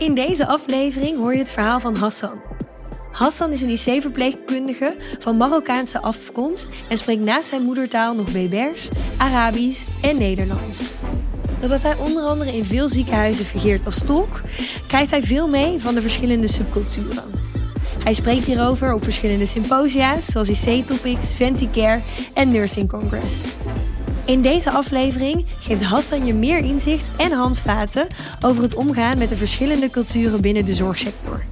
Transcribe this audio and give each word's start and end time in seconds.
In 0.00 0.14
deze 0.14 0.46
aflevering 0.46 1.16
hoor 1.16 1.32
je 1.32 1.38
het 1.38 1.52
verhaal 1.52 1.80
van 1.80 1.94
Hassan. 1.94 2.40
Hassan 3.10 3.52
is 3.52 3.62
een 3.62 3.94
IC-verpleegkundige 3.94 4.96
van 5.18 5.36
Marokkaanse 5.36 6.00
afkomst 6.00 6.68
en 6.88 6.98
spreekt 6.98 7.20
naast 7.20 7.48
zijn 7.48 7.62
moedertaal 7.62 8.14
nog 8.14 8.32
Berbers, 8.32 8.88
Arabisch 9.16 9.86
en 10.02 10.18
Nederlands. 10.18 10.82
Doordat 11.58 11.82
hij 11.82 11.96
onder 11.96 12.22
andere 12.22 12.56
in 12.56 12.64
veel 12.64 12.88
ziekenhuizen 12.88 13.44
fungeert 13.44 13.84
als 13.84 14.02
tolk, 14.02 14.42
krijgt 14.86 15.10
hij 15.10 15.22
veel 15.22 15.48
mee 15.48 15.80
van 15.80 15.94
de 15.94 16.00
verschillende 16.00 16.48
subculturen. 16.48 17.24
Hij 18.04 18.14
spreekt 18.14 18.44
hierover 18.44 18.94
op 18.94 19.02
verschillende 19.02 19.46
symposia's 19.46 20.26
zoals 20.26 20.66
IC-topics, 20.66 21.34
Venticare 21.34 22.02
en 22.34 22.50
Nursing 22.50 22.88
Congress. 22.88 23.44
In 24.30 24.42
deze 24.42 24.70
aflevering 24.70 25.46
geeft 25.60 25.82
Hassan 25.82 26.26
je 26.26 26.34
meer 26.34 26.58
inzicht 26.58 27.08
en 27.16 27.32
handvaten 27.32 28.06
over 28.44 28.62
het 28.62 28.74
omgaan 28.74 29.18
met 29.18 29.28
de 29.28 29.36
verschillende 29.36 29.90
culturen 29.90 30.40
binnen 30.40 30.64
de 30.64 30.74
zorgsector. 30.74 31.44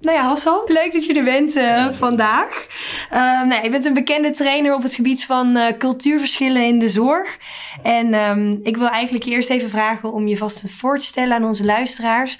Nou 0.00 0.16
ja, 0.16 0.22
Hassan, 0.22 0.60
leuk 0.66 0.92
dat 0.92 1.04
je 1.04 1.14
er 1.14 1.24
bent 1.24 1.56
uh, 1.56 1.86
vandaag. 1.92 2.66
Uh, 3.12 3.46
nou, 3.46 3.62
je 3.62 3.70
bent 3.70 3.84
een 3.84 3.94
bekende 3.94 4.30
trainer 4.30 4.74
op 4.74 4.82
het 4.82 4.94
gebied 4.94 5.24
van 5.24 5.56
uh, 5.56 5.66
cultuurverschillen 5.78 6.66
in 6.66 6.78
de 6.78 6.88
zorg. 6.88 7.38
En 7.82 8.14
um, 8.14 8.60
ik 8.62 8.76
wil 8.76 8.88
eigenlijk 8.88 9.24
eerst 9.24 9.50
even 9.50 9.70
vragen 9.70 10.12
om 10.12 10.28
je 10.28 10.36
vast 10.36 10.70
voor 10.70 10.98
te 10.98 11.04
stellen 11.04 11.36
aan 11.36 11.44
onze 11.44 11.64
luisteraars. 11.64 12.38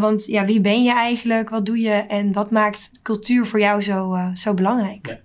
want 0.00 0.24
ja, 0.24 0.44
wie 0.44 0.60
ben 0.60 0.82
je 0.82 0.92
eigenlijk? 0.92 1.50
Wat 1.50 1.66
doe 1.66 1.80
je? 1.80 1.92
En 1.92 2.32
wat 2.32 2.50
maakt 2.50 2.90
cultuur 3.02 3.46
voor 3.46 3.60
jou 3.60 3.82
zo, 3.82 4.16
zo 4.34 4.54
belangrijk? 4.54 5.18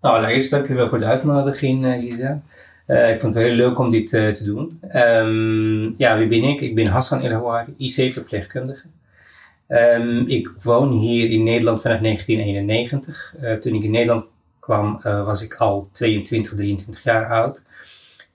Nou, 0.00 0.16
allereerst 0.16 0.50
dank 0.50 0.68
je 0.68 0.74
wel 0.74 0.88
voor 0.88 0.98
de 0.98 1.04
uitnodiging, 1.04 2.00
Lisa. 2.00 2.42
ik 2.86 3.20
vond 3.20 3.34
het 3.34 3.44
heel 3.44 3.54
leuk 3.54 3.78
om 3.78 3.90
dit 3.90 4.08
te 4.08 4.42
doen. 4.44 4.80
Um, 4.94 5.94
ja, 5.96 6.18
wie 6.18 6.28
ben 6.28 6.42
ik? 6.42 6.60
Ik 6.60 6.74
ben 6.74 6.86
Hassan 6.86 7.22
El 7.22 7.60
IC-verpleegkundige. 7.76 8.86
Um, 9.68 10.26
ik 10.26 10.50
woon 10.62 10.92
hier 10.92 11.30
in 11.30 11.42
Nederland 11.42 11.80
vanaf 11.80 12.00
1991. 12.00 13.34
Uh, 13.42 13.54
toen 13.54 13.74
ik 13.74 13.82
in 13.82 13.90
Nederland 13.90 14.26
kwam, 14.58 15.00
uh, 15.04 15.24
was 15.24 15.42
ik 15.42 15.54
al 15.54 15.88
22, 15.92 16.54
23 16.54 17.02
jaar 17.02 17.28
oud. 17.28 17.62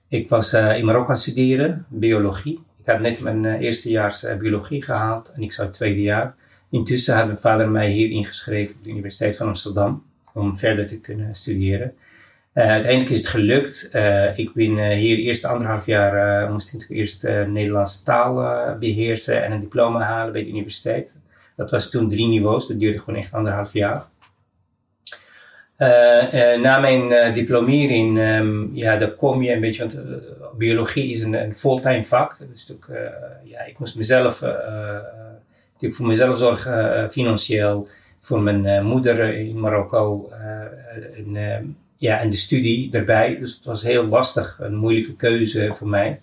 Ik 0.08 0.28
was 0.28 0.54
uh, 0.54 0.78
in 0.78 0.84
Marokko 0.84 1.10
aan 1.10 1.16
studeren, 1.16 1.86
biologie. 1.88 2.60
Ik 2.80 2.86
had 2.86 3.00
net 3.00 3.20
mijn 3.20 3.44
eerstejaars 3.44 4.26
biologie 4.38 4.82
gehaald 4.82 5.32
en 5.36 5.42
ik 5.42 5.52
zou 5.52 5.66
het 5.66 5.76
tweede 5.76 6.02
jaar. 6.02 6.34
Intussen 6.70 7.16
had 7.16 7.26
mijn 7.26 7.38
vader 7.38 7.70
mij 7.70 7.90
hier 7.90 8.10
ingeschreven 8.10 8.76
op 8.76 8.84
de 8.84 8.90
Universiteit 8.90 9.36
van 9.36 9.46
Amsterdam 9.46 10.02
om 10.34 10.56
verder 10.56 10.86
te 10.86 11.00
kunnen 11.00 11.34
studeren. 11.34 11.94
uiteindelijk 12.52 13.10
is 13.10 13.18
het 13.18 13.28
gelukt. 13.28 13.90
ik 14.36 14.52
ben 14.54 14.90
hier 14.92 15.18
eerst 15.18 15.44
anderhalf 15.44 15.86
jaar, 15.86 16.50
moest 16.52 16.74
ik 16.74 16.86
eerst 16.88 17.22
Nederlandse 17.46 18.02
taal 18.02 18.34
beheersen 18.78 19.44
en 19.44 19.52
een 19.52 19.60
diploma 19.60 20.00
halen 20.00 20.32
bij 20.32 20.42
de 20.42 20.48
universiteit. 20.48 21.16
Dat 21.56 21.70
was 21.70 21.90
toen 21.90 22.08
drie 22.08 22.26
niveaus, 22.26 22.66
dat 22.66 22.78
duurde 22.78 22.98
gewoon 22.98 23.18
echt 23.18 23.32
anderhalf 23.32 23.72
jaar. 23.72 24.04
Uh, 25.78 26.32
uh, 26.34 26.60
na 26.60 26.78
mijn 26.78 27.12
uh, 27.12 27.34
diplomering, 27.34 28.18
um, 28.18 28.70
ja, 28.72 28.96
daar 28.96 29.10
kom 29.10 29.42
je 29.42 29.52
een 29.52 29.60
beetje, 29.60 29.80
want 29.80 29.98
biologie 30.58 31.12
is 31.12 31.22
een, 31.22 31.34
een 31.34 31.56
fulltime 31.56 32.04
vak. 32.04 32.36
Dus 32.50 32.66
natuurlijk, 32.66 33.10
ja, 33.44 33.60
ik 33.60 33.78
moest 33.78 33.96
mezelf, 33.96 34.40
natuurlijk 34.40 35.94
voor 35.94 36.06
mezelf 36.06 36.38
zorgen, 36.38 37.10
financieel, 37.10 37.88
voor 38.20 38.40
mijn 38.40 38.86
moeder 38.86 39.34
in 39.34 39.60
Marokko 39.60 40.28
en, 41.16 41.76
ja, 41.96 42.20
en 42.20 42.30
de 42.30 42.36
studie 42.36 42.92
erbij. 42.92 43.38
Dus 43.38 43.54
het 43.54 43.64
was 43.64 43.82
heel 43.82 44.04
lastig, 44.04 44.58
een 44.60 44.74
moeilijke 44.74 45.16
keuze 45.16 45.74
voor 45.74 45.88
mij. 45.88 46.20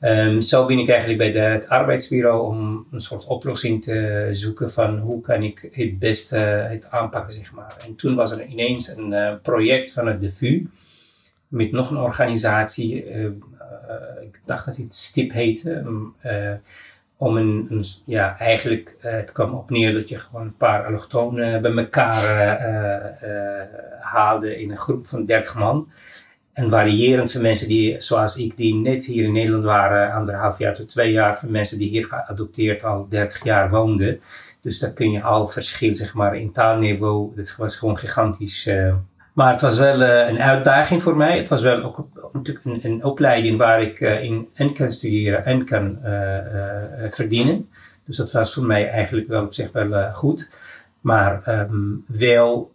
Um, 0.00 0.40
zo 0.40 0.66
ben 0.66 0.78
ik 0.78 0.88
eigenlijk 0.88 1.18
bij 1.18 1.30
de, 1.30 1.38
het 1.38 1.68
arbeidsbureau 1.68 2.46
om 2.46 2.86
een 2.90 3.00
soort 3.00 3.26
oplossing 3.26 3.82
te 3.82 4.28
zoeken 4.32 4.70
van 4.70 4.98
hoe 4.98 5.20
kan 5.20 5.42
ik 5.42 5.68
het 5.72 5.98
beste 5.98 6.36
het 6.36 6.90
aanpakken, 6.90 7.34
zeg 7.34 7.52
maar. 7.52 7.76
En 7.86 7.96
toen 7.96 8.14
was 8.14 8.30
er 8.30 8.44
ineens 8.44 8.96
een 8.96 9.12
uh, 9.12 9.34
project 9.42 9.92
vanuit 9.92 10.20
de 10.20 10.32
VU 10.32 10.66
met 11.48 11.72
nog 11.72 11.90
een 11.90 11.96
organisatie, 11.96 13.04
uh, 13.04 13.22
uh, 13.22 13.30
ik 14.22 14.40
dacht 14.44 14.66
dat 14.66 14.76
het 14.76 14.94
STIP 14.94 15.32
heette, 15.32 15.84
om 17.16 17.36
een, 17.36 17.66
een, 17.70 17.84
ja, 18.04 18.38
eigenlijk 18.38 18.96
het 18.98 19.32
kwam 19.32 19.54
op 19.54 19.70
neer 19.70 19.92
dat 19.92 20.08
je 20.08 20.18
gewoon 20.18 20.42
een 20.42 20.56
paar 20.56 20.86
allochtonen 20.86 21.62
bij 21.62 21.72
elkaar 21.76 22.58
haalde 24.00 24.60
in 24.60 24.70
een 24.70 24.78
groep 24.78 25.06
van 25.06 25.24
30 25.24 25.54
man. 25.54 25.90
En 26.52 26.70
variërend 26.70 27.32
van 27.32 27.42
mensen 27.42 27.68
die, 27.68 28.00
zoals 28.00 28.36
ik, 28.36 28.56
die 28.56 28.74
net 28.74 29.04
hier 29.04 29.24
in 29.24 29.32
Nederland 29.32 29.64
waren, 29.64 30.12
anderhalf 30.12 30.58
jaar 30.58 30.74
tot 30.74 30.88
twee 30.88 31.12
jaar, 31.12 31.38
van 31.38 31.50
mensen 31.50 31.78
die 31.78 31.88
hier 31.88 32.04
geadopteerd 32.04 32.84
al 32.84 33.06
30 33.08 33.44
jaar 33.44 33.70
woonden. 33.70 34.20
Dus 34.60 34.78
daar 34.78 34.92
kun 34.92 35.10
je 35.10 35.22
al 35.22 35.48
verschil, 35.48 35.94
zeg 35.94 36.14
maar, 36.14 36.36
in 36.36 36.52
taalniveau. 36.52 37.36
Dat 37.36 37.54
was 37.56 37.76
gewoon 37.76 37.98
gigantisch. 37.98 38.66
Uh. 38.66 38.94
Maar 39.32 39.52
het 39.52 39.60
was 39.60 39.78
wel 39.78 40.00
uh, 40.00 40.28
een 40.28 40.40
uitdaging 40.40 41.02
voor 41.02 41.16
mij. 41.16 41.38
Het 41.38 41.48
was 41.48 41.62
wel 41.62 41.82
ook 41.82 42.06
natuurlijk 42.32 42.64
een, 42.64 42.80
een 42.82 43.04
opleiding 43.04 43.58
waar 43.58 43.82
ik 43.82 44.00
uh, 44.00 44.22
in 44.22 44.48
en 44.54 44.74
kan 44.74 44.90
studeren 44.90 45.44
en 45.44 45.64
kan 45.64 45.98
verdienen. 47.08 47.68
Dus 48.06 48.16
dat 48.16 48.32
was 48.32 48.54
voor 48.54 48.64
mij 48.64 48.88
eigenlijk 48.88 49.28
wel 49.28 49.44
op 49.44 49.54
zich 49.54 49.72
wel 49.72 50.12
goed. 50.12 50.50
Maar 51.00 51.42
um, 51.48 52.04
wel 52.06 52.72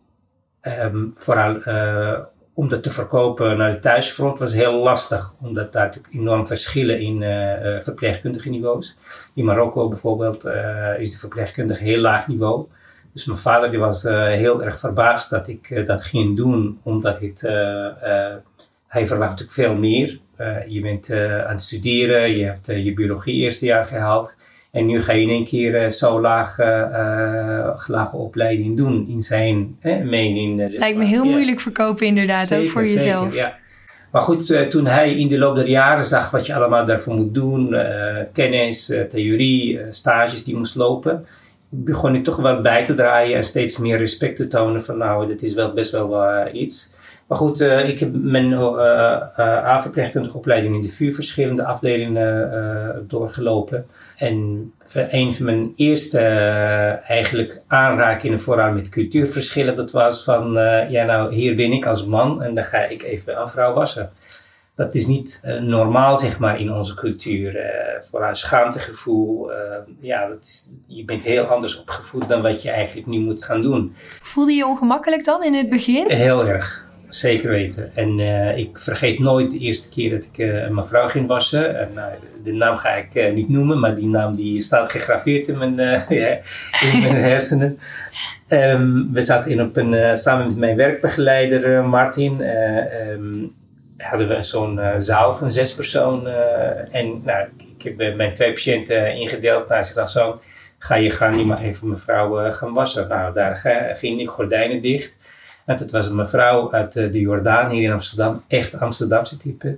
um, 0.62 1.13
vooral 1.18 1.62
om 2.55 2.69
dat 2.69 2.83
te 2.83 2.89
verkopen 2.89 3.57
naar 3.57 3.71
de 3.71 3.79
thuisfront 3.79 4.39
was 4.39 4.53
heel 4.53 4.73
lastig. 4.73 5.33
Omdat 5.41 5.73
daar 5.73 5.85
natuurlijk 5.85 6.13
enorm 6.13 6.47
verschillen 6.47 6.99
in 6.99 7.21
uh, 7.21 7.81
verpleegkundige 7.81 8.49
niveaus. 8.49 8.97
In 9.33 9.45
Marokko 9.45 9.88
bijvoorbeeld 9.88 10.45
uh, 10.45 10.99
is 10.99 11.11
de 11.11 11.17
verpleegkundige 11.17 11.83
heel 11.83 11.99
laag 11.99 12.27
niveau. 12.27 12.65
Dus 13.13 13.25
mijn 13.25 13.39
vader 13.39 13.69
die 13.69 13.79
was 13.79 14.03
heel 14.03 14.63
erg 14.63 14.79
verbaasd 14.79 15.29
dat 15.29 15.47
ik 15.47 15.85
dat 15.85 16.03
ging 16.03 16.35
doen. 16.35 16.79
Omdat 16.83 17.19
hij 18.88 19.07
verwacht 19.07 19.29
natuurlijk 19.29 19.51
veel 19.51 19.75
meer. 19.75 20.19
je 20.67 20.81
bent 20.81 21.11
aan 21.11 21.55
het 21.55 21.63
studeren, 21.63 22.38
je 22.38 22.44
hebt 22.44 22.65
je 22.65 22.94
biologie 22.94 23.35
eerste 23.35 23.65
jaar 23.65 23.85
gehaald. 23.85 24.38
En 24.75 24.86
nu 24.86 25.02
ga 25.02 25.13
je 25.13 25.22
in 25.22 25.30
één 25.30 25.46
keer 25.46 25.84
uh, 25.84 25.90
zo 25.90 26.22
laag, 26.22 26.59
uh, 26.59 27.86
lage 27.88 28.16
opleiding 28.16 28.78
doen 28.78 29.06
in 29.08 29.22
zijn 29.22 29.78
mening. 30.03 30.69
Lijkt 30.78 30.97
me 30.97 31.06
heel 31.06 31.25
moeilijk 31.25 31.59
verkopen 31.59 32.06
inderdaad, 32.06 32.56
ook 32.56 32.69
voor 32.69 32.88
jezelf. 32.88 33.34
Ja. 33.34 33.56
Maar 34.12 34.22
goed, 34.22 34.50
uh, 34.50 34.62
toen 34.62 34.86
hij 34.86 35.16
in 35.16 35.28
de 35.28 35.38
loop 35.38 35.56
der 35.56 35.68
jaren 35.68 36.06
zag 36.06 36.31
wat 36.31 36.46
je 36.46 36.56
allemaal 36.56 36.86
daarvoor 36.86 37.16
moet 37.16 37.34
doen, 37.34 37.75
kennis, 38.34 38.94
theorie, 39.09 39.80
stages 39.90 40.44
die 40.44 40.56
moest 40.56 40.75
lopen, 40.75 41.25
begon 41.69 42.16
ik 42.16 42.24
toch 42.24 42.38
wel 42.38 42.62
bij 42.62 42.86
te 42.86 42.94
draaien 42.94 43.36
en 43.36 43.44
steeds 43.44 43.78
meer 43.78 43.97
respect 43.97 44.36
te 44.36 44.47
tonen 44.47 44.84
van 44.84 44.97
nou, 44.97 45.28
dit 45.28 45.44
is 45.44 45.53
wel 45.53 45.74
best 45.74 45.92
wel 45.92 46.48
iets. 46.54 46.94
Maar 47.27 47.38
goed, 47.38 47.62
uh, 47.62 47.89
ik 47.89 48.00
heb 48.00 48.10
mijn 48.13 48.51
uh, 48.51 48.60
uh, 48.60 49.39
A-verpleegkundige 49.39 50.38
opleiding 50.38 50.75
in 50.75 50.81
de 50.81 50.88
VU 50.88 51.13
verschillende 51.13 51.66
afdelingen 51.66 53.06
doorgelopen. 53.07 53.86
En 54.18 54.74
een 54.94 55.33
van 55.33 55.45
mijn 55.45 55.74
eerste 55.75 56.19
eigenlijk 57.07 57.62
aanrakingen 57.68 58.39
vooral 58.39 58.72
met 58.72 58.89
cultuurverschillen, 58.89 59.75
dat 59.75 59.92
was 59.92 60.24
van, 60.24 60.54
ja 60.89 61.06
nou, 61.06 61.33
hier 61.33 61.56
ben 61.56 61.72
ik 61.72 61.86
als 61.86 62.06
man 62.06 62.44
en 62.44 62.56
dan 62.56 62.63
ga 62.63 62.77
ik 62.77 63.04
even 63.04 63.42
een 63.42 63.50
vrouw 63.50 63.74
wassen. 63.74 64.12
Dat 64.75 64.95
is 64.95 65.07
niet 65.07 65.57
normaal, 65.62 66.18
zeg 66.18 66.39
maar, 66.39 66.60
in 66.60 66.74
onze 66.74 66.95
cultuur. 66.95 67.57
vooral 68.01 68.36
schaamtegevoel. 68.36 69.51
ja, 70.00 70.28
dat 70.28 70.44
is, 70.44 70.69
je 70.88 71.06
bent 71.06 71.24
heel 71.24 71.44
anders 71.44 71.80
opgevoed 71.80 72.28
dan 72.28 72.42
wat 72.42 72.62
je 72.62 72.69
eigenlijk 72.69 73.07
nu 73.07 73.19
moet 73.19 73.44
gaan 73.44 73.62
doen. 73.62 73.95
Voelde 74.21 74.51
je 74.51 74.57
je 74.57 74.66
ongemakkelijk 74.66 75.25
dan 75.25 75.44
in 75.44 75.54
het 75.54 75.69
begin? 75.69 76.10
Heel 76.10 76.48
erg. 76.48 76.84
Zeker 77.10 77.50
weten. 77.50 77.92
En 77.96 78.19
uh, 78.19 78.57
ik 78.57 78.80
vergeet 78.80 79.19
nooit 79.19 79.52
de 79.52 79.60
eerste 79.60 79.90
keer 79.90 80.10
dat 80.10 80.30
ik 80.34 80.38
uh, 80.38 80.68
mijn 80.68 80.86
vrouw 80.86 81.07
ging 81.07 81.28
wassen. 81.28 81.80
En, 81.80 81.90
uh, 81.96 82.04
de 82.44 82.54
naam 82.54 82.78
ga 82.78 82.90
ik 82.90 83.34
niet 83.34 83.50
noemen, 83.50 83.80
maar 83.80 83.96
die 83.96 84.07
naam 84.07 84.36
die 84.36 84.62
staat 84.62 84.92
gegraveerd 84.92 85.48
in 85.48 85.57
mijn, 85.57 85.80
in 86.94 87.02
mijn 87.02 87.16
hersenen. 87.30 87.80
Um, 88.50 89.10
we 89.13 89.22
zaten 89.22 89.52
in 89.52 89.62
op 89.62 89.78
een, 89.78 90.18
samen 90.18 90.48
met 90.48 90.57
mijn 90.57 90.75
werkbegeleider 90.75 91.84
Martin. 91.86 92.42
Um, 93.10 93.54
hadden 93.98 94.28
we 94.28 94.44
zo'n 94.44 94.80
zaal 94.98 95.36
van 95.36 95.52
zes 95.52 95.75
personen. 95.75 96.92
en 96.92 97.22
nou, 97.24 97.48
ik 97.78 97.84
heb 97.84 98.16
mijn 98.16 98.34
twee 98.34 98.54
patiënten 98.54 99.16
ingedeeld. 99.16 99.69
Nou, 99.69 99.84
ze 99.84 99.94
dacht 99.94 100.12
zo, 100.12 100.42
ga 100.78 100.96
je 100.96 101.10
gaan 101.10 101.36
niet 101.36 101.46
maar 101.46 101.62
even 101.62 101.88
mevrouw 101.88 102.52
gaan 102.52 102.74
wassen. 102.74 103.07
Nou, 103.07 103.34
daar 103.34 103.56
ging 103.96 104.19
ik 104.19 104.30
gordijnen 104.30 104.80
dicht. 104.80 105.18
En 105.65 105.75
het 105.75 105.91
was 105.91 106.07
een 106.07 106.15
mevrouw 106.15 106.71
uit 106.71 106.94
de 106.94 107.19
Jordaan 107.19 107.69
hier 107.69 107.83
in 107.83 107.91
Amsterdam, 107.91 108.44
echt 108.47 108.79
Amsterdamse 108.79 109.38
type. 109.38 109.77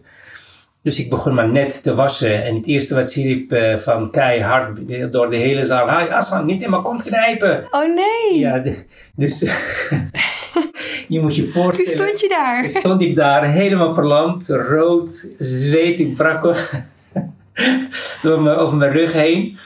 Dus 0.82 1.00
ik 1.00 1.10
begon 1.10 1.34
maar 1.34 1.50
net 1.50 1.84
te 1.84 1.96
wassen. 1.96 2.44
En 2.44 2.56
het 2.56 2.68
eerste 2.68 2.96
wat 2.96 3.12
ze 3.12 3.22
riep 3.22 3.54
uh, 3.54 3.78
van 3.78 4.12
keihard 4.12 5.12
door 5.12 5.30
de 5.30 5.36
hele 5.36 5.66
zaal. 5.66 5.88
Hai 5.88 6.10
Aslan, 6.10 6.46
niet 6.46 6.62
in 6.62 6.70
mijn 6.70 6.82
kont 6.82 7.04
knijpen. 7.04 7.68
Oh 7.72 7.96
nee. 7.96 8.40
Ja, 8.40 8.62
dus 9.16 9.40
je 11.08 11.20
moet 11.20 11.36
je 11.36 11.48
voorstellen. 11.48 11.96
Toen 11.96 12.06
stond 12.06 12.20
je 12.20 12.30
daar. 12.30 12.62
Toen 12.62 12.70
stond 12.70 13.02
ik 13.02 13.16
daar 13.16 13.52
helemaal 13.52 13.94
verlamd, 13.94 14.50
rood, 14.50 15.28
zweet, 15.38 16.00
ik 16.00 16.16
brak 16.16 16.42
door 18.22 18.42
me, 18.42 18.56
over 18.56 18.78
mijn 18.78 18.92
rug 18.92 19.14
heen. 19.14 19.58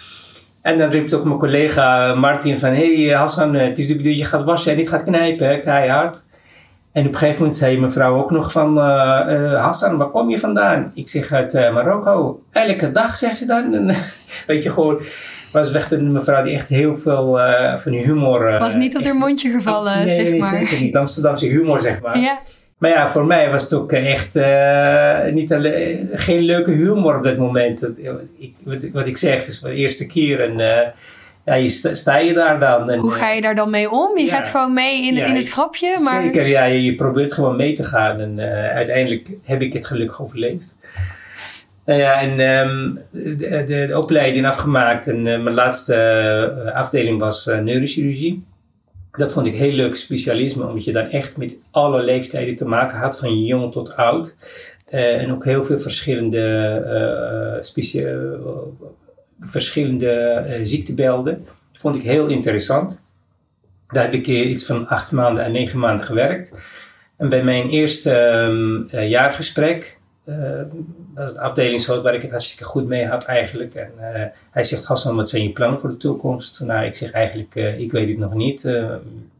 En 0.61 0.77
dan 0.77 0.89
riep 0.89 1.13
ook 1.13 1.23
mijn 1.23 1.39
collega 1.39 2.15
Martin 2.15 2.59
van... 2.59 2.69
Hé 2.69 3.05
hey, 3.05 3.17
Hassan, 3.17 3.53
het 3.53 3.79
is 3.79 3.87
de 3.87 3.95
bedoeling 3.95 4.21
je 4.21 4.27
gaat 4.27 4.43
wassen 4.43 4.71
en 4.71 4.77
niet 4.77 4.89
gaat 4.89 5.03
knijpen, 5.03 5.61
keihard. 5.61 6.23
En 6.91 7.05
op 7.05 7.11
een 7.11 7.17
gegeven 7.17 7.39
moment 7.39 7.57
zei 7.57 7.79
mevrouw 7.79 8.17
ook 8.17 8.31
nog 8.31 8.51
van... 8.51 8.77
Uh, 8.77 9.61
Hassan, 9.61 9.97
waar 9.97 10.09
kom 10.09 10.29
je 10.29 10.39
vandaan? 10.39 10.91
Ik 10.93 11.09
zeg 11.09 11.31
uit 11.31 11.53
uh, 11.53 11.73
Marokko. 11.73 12.43
Elke 12.51 12.91
dag, 12.91 13.15
zegt 13.15 13.37
ze 13.37 13.45
dan. 13.45 13.85
weet 14.47 14.63
je, 14.63 14.69
gewoon... 14.69 15.01
Was 15.51 15.71
echt 15.71 15.91
een 15.91 16.11
mevrouw 16.11 16.43
die 16.43 16.53
echt 16.53 16.69
heel 16.69 16.97
veel 16.97 17.39
van 17.75 17.91
humor... 17.91 18.59
was 18.59 18.75
niet 18.75 18.97
op 18.97 19.03
haar 19.03 19.15
mondje 19.15 19.49
gevallen, 19.49 19.97
nee, 19.97 20.09
zeg 20.09 20.29
nee, 20.29 20.39
maar. 20.39 20.49
zeker 20.49 20.79
niet. 20.79 20.95
Amsterdamse 20.95 21.45
humor, 21.45 21.79
zeg 21.79 22.01
maar. 22.01 22.17
Ja. 22.17 22.39
Maar 22.81 22.91
ja, 22.91 23.09
voor 23.09 23.25
mij 23.25 23.49
was 23.49 23.63
het 23.63 23.73
ook 23.73 23.91
echt 23.91 24.35
niet 25.33 25.53
alleen, 25.53 26.09
geen 26.13 26.41
leuke 26.41 26.71
humor 26.71 27.17
op 27.17 27.23
dat 27.23 27.37
moment. 27.37 27.79
Dat, 27.79 27.91
ik, 28.37 28.53
wat, 28.63 28.89
wat, 28.93 29.07
ik 29.07 29.17
zeg, 29.17 29.39
het 29.39 29.47
is 29.47 29.59
voor 29.59 29.69
de 29.69 29.75
eerste 29.75 30.07
keer. 30.07 30.39
En 30.39 30.57
ja, 31.45 31.53
je 31.53 31.69
sta, 31.69 31.93
sta, 31.93 32.17
je 32.17 32.33
daar 32.33 32.59
dan. 32.59 32.89
En, 32.89 32.99
Hoe 32.99 33.11
ga 33.11 33.29
je 33.29 33.41
daar 33.41 33.55
dan 33.55 33.69
mee 33.69 33.91
om? 33.91 34.17
Je 34.17 34.25
ja, 34.25 34.35
gaat 34.35 34.49
gewoon 34.49 34.73
mee 34.73 35.05
in, 35.07 35.15
ja, 35.15 35.25
in 35.25 35.35
het 35.35 35.49
grapje. 35.49 35.99
Maar... 36.03 36.21
Zeker, 36.21 36.47
ja, 36.47 36.63
je, 36.63 36.83
je, 36.83 36.95
probeert 36.95 37.33
gewoon 37.33 37.55
mee 37.55 37.73
te 37.73 37.83
gaan. 37.83 38.19
En 38.19 38.37
uh, 38.37 38.69
uiteindelijk 38.69 39.29
heb 39.43 39.61
ik 39.61 39.73
het 39.73 39.87
gelukkig 39.87 40.21
overleefd. 40.21 40.77
Nou 41.85 41.99
ja, 41.99 42.21
en 42.21 42.39
um, 42.39 42.99
de, 43.11 43.63
de, 43.67 43.85
de, 43.87 43.97
opleiding 43.97 44.45
afgemaakt. 44.45 45.07
En 45.07 45.21
mijn 45.21 45.53
laatste 45.53 46.71
afdeling 46.73 47.19
was 47.19 47.45
neurochirurgie. 47.45 48.43
Dat 49.11 49.31
vond 49.31 49.47
ik 49.47 49.55
heel 49.55 49.71
leuk 49.71 49.95
specialisme, 49.95 50.67
omdat 50.67 50.83
je 50.83 50.91
dan 50.91 51.09
echt 51.09 51.37
met 51.37 51.57
alle 51.71 52.03
leeftijden 52.03 52.55
te 52.55 52.65
maken 52.65 52.97
had, 52.97 53.19
van 53.19 53.43
jong 53.43 53.71
tot 53.71 53.95
oud. 53.95 54.37
en 54.89 55.31
ook 55.31 55.43
heel 55.43 55.65
veel 55.65 55.79
verschillende 55.79 57.59
verschillende 59.41 60.45
uh, 60.47 60.55
ziektebeelden. 60.61 61.45
Dat 61.71 61.81
vond 61.81 61.95
ik 61.95 62.01
heel 62.01 62.27
interessant. 62.27 63.01
Daar 63.87 64.03
heb 64.03 64.13
ik 64.13 64.27
iets 64.27 64.65
van 64.65 64.87
acht 64.87 65.11
maanden 65.11 65.43
en 65.43 65.51
negen 65.51 65.79
maanden 65.79 66.05
gewerkt. 66.05 66.53
En 67.17 67.29
bij 67.29 67.43
mijn 67.43 67.69
eerste 67.69 68.87
uh, 68.91 69.09
jaargesprek 69.09 69.99
uh, 70.25 70.61
was 71.13 71.33
de 71.33 71.39
afdelingshoofd 71.39 72.01
waar 72.01 72.13
ik 72.13 72.21
het 72.21 72.31
hartstikke 72.31 72.63
goed 72.63 72.87
mee 72.87 73.05
had 73.05 73.25
eigenlijk. 73.25 73.73
En 73.73 73.91
hij 74.51 74.63
zegt, 74.63 74.85
Hassan, 74.85 75.15
wat 75.15 75.29
zijn 75.29 75.43
je 75.43 75.51
plannen 75.51 75.79
voor 75.79 75.89
de 75.89 75.97
toekomst? 75.97 76.59
Nou, 76.59 76.85
ik 76.85 76.95
zeg 76.95 77.11
eigenlijk, 77.11 77.55
ik 77.55 77.91
weet 77.91 78.07
het 78.07 78.17
nog 78.17 78.33
niet. 78.33 78.81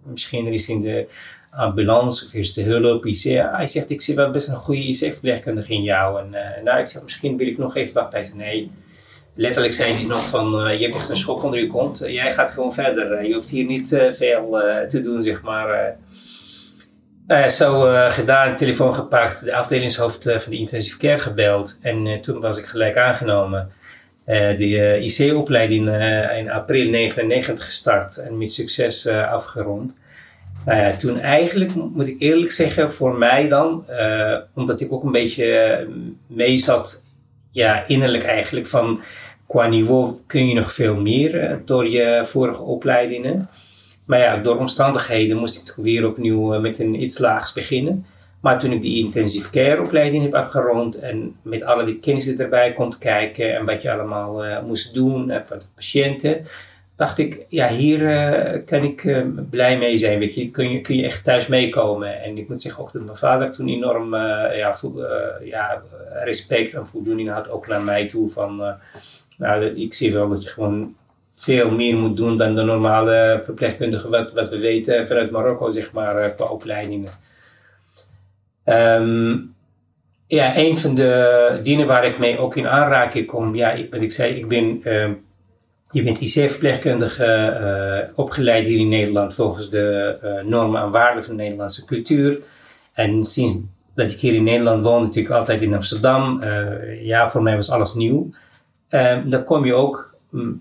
misschien 0.04 0.48
is 0.48 0.70
in 0.70 0.82
de 0.82 1.08
ambulance 1.52 2.26
of 2.26 2.34
eerste 2.34 2.62
hulp, 2.62 3.06
IC. 3.06 3.24
Hij 3.24 3.68
zegt, 3.68 3.90
ik 3.90 4.02
zie 4.02 4.16
wel 4.16 4.32
best 4.32 4.48
een 4.48 4.56
goede 4.56 4.82
IC-verpleegkundige 4.82 5.74
in 5.74 5.84
jou. 5.84 6.20
En 6.20 6.30
nou, 6.64 6.80
ik 6.80 6.88
zeg, 6.88 7.04
misschien 7.04 7.38
wil 7.38 7.48
ik 7.48 7.58
nog 7.58 7.76
even 7.76 7.94
wachten. 7.94 8.20
Hij 8.20 8.28
zei, 8.28 8.40
nee, 8.40 8.72
letterlijk 9.36 9.74
zei 9.74 9.94
hij 9.94 10.06
nog 10.06 10.30
van, 10.30 10.78
je 10.78 10.84
hebt 10.84 10.96
echt 10.96 11.10
een 11.10 11.16
schok 11.16 11.44
onder 11.44 11.60
je 11.60 11.68
kont. 11.68 12.00
Jij 12.00 12.34
gaat 12.34 12.52
gewoon 12.52 12.74
verder. 12.74 13.28
Je 13.28 13.34
hoeft 13.34 13.50
hier 13.50 13.66
niet 13.66 13.88
veel 14.12 14.62
te 14.90 15.02
doen, 15.02 15.24
zeg 15.24 15.42
maar. 15.42 15.98
Nou 17.32 17.44
ja, 17.44 17.50
zo 17.50 17.82
gedaan, 18.10 18.56
telefoon 18.56 18.96
gepakt, 18.96 19.44
de 19.44 19.56
afdelingshoofd 19.56 20.24
van 20.24 20.52
de 20.52 20.58
intensive 20.58 20.98
care 20.98 21.20
gebeld. 21.20 21.78
En 21.82 22.22
toen 22.22 22.40
was 22.40 22.58
ik 22.58 22.66
gelijk 22.66 22.98
aangenomen. 22.98 23.72
de 24.26 25.00
IC-opleiding 25.02 25.88
in 26.38 26.52
april 26.52 26.90
99 26.90 27.66
gestart 27.66 28.18
en 28.18 28.38
met 28.38 28.54
succes 28.54 29.08
afgerond. 29.08 29.98
Nou 30.66 30.80
ja, 30.80 30.96
toen 30.96 31.20
eigenlijk, 31.20 31.76
moet 31.76 32.08
ik 32.08 32.20
eerlijk 32.20 32.52
zeggen, 32.52 32.92
voor 32.92 33.14
mij 33.14 33.48
dan, 33.48 33.86
omdat 34.54 34.82
ik 34.82 34.92
ook 34.92 35.04
een 35.04 35.12
beetje 35.12 35.88
mee 36.28 36.58
zat 36.58 37.04
ja, 37.52 37.88
innerlijk 37.88 38.24
eigenlijk 38.24 38.68
van 38.68 39.02
qua 39.48 39.68
niveau 39.68 40.14
kun 40.28 40.48
je 40.48 40.54
nog 40.54 40.74
veel 40.74 40.96
meer 40.96 41.62
door 41.66 41.90
je 41.90 42.22
vorige 42.26 42.62
opleidingen. 42.64 43.50
Maar 44.06 44.20
ja, 44.20 44.38
door 44.38 44.58
omstandigheden 44.58 45.38
moest 45.38 45.58
ik 45.58 45.66
toch 45.66 45.76
weer 45.76 46.08
opnieuw 46.08 46.56
uh, 46.56 46.62
met 46.62 46.80
een 46.80 47.02
iets 47.02 47.18
laags 47.18 47.54
beginnen. 47.54 48.06
Maar 48.42 48.60
toen 48.60 48.72
ik 48.72 48.82
die 48.82 49.04
intensive 49.04 49.50
care 49.50 49.82
opleiding 49.82 50.24
heb 50.24 50.34
afgerond 50.34 51.00
en 51.00 51.36
met 51.42 51.64
alle 51.64 51.86
die 51.86 52.00
kennis 52.00 52.24
die 52.24 52.38
erbij 52.38 52.74
komt 52.74 52.98
kijken 52.98 53.56
en 53.56 53.66
wat 53.66 53.82
je 53.82 53.92
allemaal 53.92 54.46
uh, 54.46 54.62
moest 54.62 54.94
doen 54.94 55.32
voor 55.46 55.58
de 55.58 55.66
patiënten, 55.76 56.46
dacht 56.96 57.18
ik, 57.18 57.46
ja, 57.50 57.70
hier 57.70 58.00
kan 58.66 58.84
ik 58.84 59.26
blij 59.50 59.78
mee 59.78 59.98
zijn. 59.98 60.20
Weet 60.20 60.36
je, 60.36 60.50
kun 60.50 60.72
je, 60.72 60.82
kun 60.82 60.96
je 60.96 61.04
echt 61.04 61.24
thuis 61.24 61.48
meekomen. 61.48 62.22
En 62.22 62.38
ik 62.38 62.50
moet 62.50 62.62
zeggen 62.62 62.84
ook 62.84 62.92
dat 62.94 63.04
mijn 63.04 63.18
vader 63.18 63.52
toen 63.52 63.68
enorm 63.68 64.16
ja, 64.56 64.74
vo, 64.74 64.94
ja, 65.44 65.82
respect 66.24 66.74
en 66.74 66.88
voldoening 66.88 67.30
had, 67.30 67.50
ook 67.50 67.68
naar 67.68 67.84
mij 67.84 68.08
toe 68.08 68.30
van 68.30 68.78
nou, 69.42 69.66
ik 69.66 69.94
zie 69.94 70.14
wel 70.14 70.30
dat 70.30 70.44
je 70.44 70.50
gewoon 70.50 70.96
veel 71.42 71.72
meer 71.72 71.96
moet 71.96 72.18
doen 72.18 72.38
dan 72.38 72.56
de 72.56 72.62
normale 72.62 73.42
verpleegkundige, 73.46 74.10
wat, 74.10 74.34
wat 74.34 74.50
we 74.50 74.60
weten 74.60 75.08
vanuit 75.08 75.32
Marokko, 75.32 75.70
zeg 75.70 75.94
maar, 75.94 76.32
qua 76.32 76.46
opleidingen. 76.46 77.10
Um, 78.66 79.56
ja, 80.28 80.58
een 80.58 80.78
van 80.78 80.96
de 80.96 81.60
dingen 81.64 81.88
waar 81.88 82.06
ik 82.06 82.20
mee 82.20 82.38
ook 82.38 82.56
in 82.56 82.68
aanraking 82.68 83.28
kom, 83.28 83.56
ja, 83.56 83.76
wat 83.90 84.02
ik 84.02 84.12
zei, 84.12 84.34
ik 84.34 84.48
ben, 84.48 84.82
uh, 84.84 85.10
je 85.92 86.04
bent 86.04 86.22
IC-verpleegkundige 86.22 87.58
uh, 88.06 88.18
opgeleid 88.20 88.66
hier 88.66 88.80
in 88.80 88.90
Nederland 88.90 89.34
volgens 89.34 89.70
de 89.70 90.18
uh, 90.24 90.50
normen 90.50 90.82
en 90.82 90.92
waarden 90.92 91.24
van 91.24 91.36
de 91.36 91.44
Nederlandse 91.44 91.86
cultuur. 91.86 92.40
En 92.94 93.26
sinds 93.26 93.62
dat 93.96 94.12
ik 94.12 94.20
hier 94.20 94.34
in 94.34 94.44
Nederland 94.44 94.84
woon, 94.84 95.02
natuurlijk 95.02 95.36
altijd 95.36 95.62
in 95.62 95.74
Amsterdam, 95.74 96.44
ja, 97.02 97.30
voor 97.30 97.44
mij 97.44 97.56
was 97.56 97.72
alles 97.72 97.94
nieuw. 97.94 98.30
Um, 98.90 99.30
dan 99.30 99.44
kom 99.44 99.66
je 99.66 99.74
ook 99.74 100.11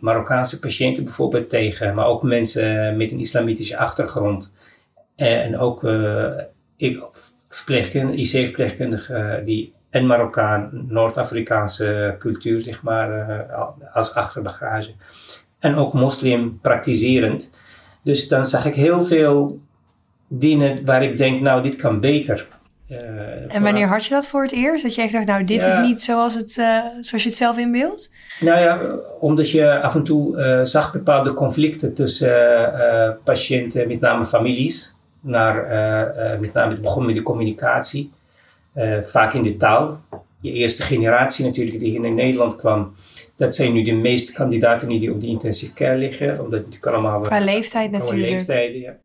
Marokkaanse 0.00 0.58
patiënten 0.58 1.04
bijvoorbeeld 1.04 1.48
tegen, 1.48 1.94
maar 1.94 2.06
ook 2.06 2.22
mensen 2.22 2.96
met 2.96 3.12
een 3.12 3.20
islamitische 3.20 3.76
achtergrond. 3.76 4.52
En 5.16 5.58
ook 5.58 5.82
uh, 5.82 6.32
IC-verpleegkundigen 6.76 9.44
die 9.44 9.72
en 9.90 10.06
Marokkaan, 10.06 10.70
Noord-Afrikaanse 10.88 12.16
cultuur, 12.18 12.62
zeg 12.62 12.82
maar, 12.82 13.42
als 13.92 14.14
achterbagage. 14.14 14.92
En 15.58 15.74
ook 15.74 15.92
moslim 15.92 16.58
praktiserend. 16.60 17.54
Dus 18.02 18.28
dan 18.28 18.46
zag 18.46 18.64
ik 18.64 18.74
heel 18.74 19.04
veel 19.04 19.60
dingen 20.28 20.84
waar 20.84 21.02
ik 21.02 21.16
denk, 21.16 21.40
nou, 21.40 21.62
dit 21.62 21.76
kan 21.76 22.00
beter. 22.00 22.46
Uh, 22.90 23.54
en 23.54 23.62
wanneer 23.62 23.86
had 23.86 24.04
je 24.04 24.10
dat 24.10 24.26
voor 24.26 24.42
het 24.42 24.52
eerst? 24.52 24.82
Dat 24.82 24.94
je 24.94 25.02
echt 25.02 25.12
dacht, 25.12 25.26
nou, 25.26 25.44
dit 25.44 25.62
ja. 25.62 25.68
is 25.68 25.86
niet 25.88 26.02
zoals, 26.02 26.34
het, 26.34 26.56
uh, 26.56 26.78
zoals 27.00 27.22
je 27.22 27.28
het 27.28 27.38
zelf 27.38 27.58
inbeeldt? 27.58 28.12
Nou 28.40 28.60
ja, 28.60 28.80
omdat 29.20 29.50
je 29.50 29.80
af 29.80 29.94
en 29.94 30.04
toe 30.04 30.36
uh, 30.36 30.60
zag 30.62 30.92
bepaalde 30.92 31.32
conflicten 31.32 31.94
tussen 31.94 33.18
patiënten, 33.24 33.88
met 33.88 34.00
name 34.00 34.24
families. 34.24 34.98
Naar, 35.22 35.54
met 36.40 36.52
name 36.52 36.72
het 36.72 36.82
begon 36.82 37.06
met 37.06 37.14
de 37.14 37.22
communicatie, 37.22 38.12
vaak 39.02 39.34
in 39.34 39.42
de 39.42 39.56
taal. 39.56 40.00
Je 40.40 40.52
eerste 40.52 40.82
generatie 40.82 41.44
natuurlijk 41.44 41.78
die 41.78 41.90
hier 41.90 42.04
in 42.04 42.14
Nederland 42.14 42.56
kwam, 42.56 42.94
dat 43.36 43.54
zijn 43.54 43.72
nu 43.72 43.82
de 43.82 43.92
meeste 43.92 44.32
kandidaten 44.32 44.88
die 44.88 45.12
op 45.12 45.20
de 45.20 45.26
intensive 45.26 45.74
care 45.74 45.96
liggen. 45.96 46.40
Omdat 46.44 46.62
het 46.70 46.86
allemaal... 46.86 47.20
Qua 47.20 47.40
leeftijd 47.40 47.90
natuurlijk. 47.90 48.30
leeftijden, 48.30 48.80
ja. 48.80 48.96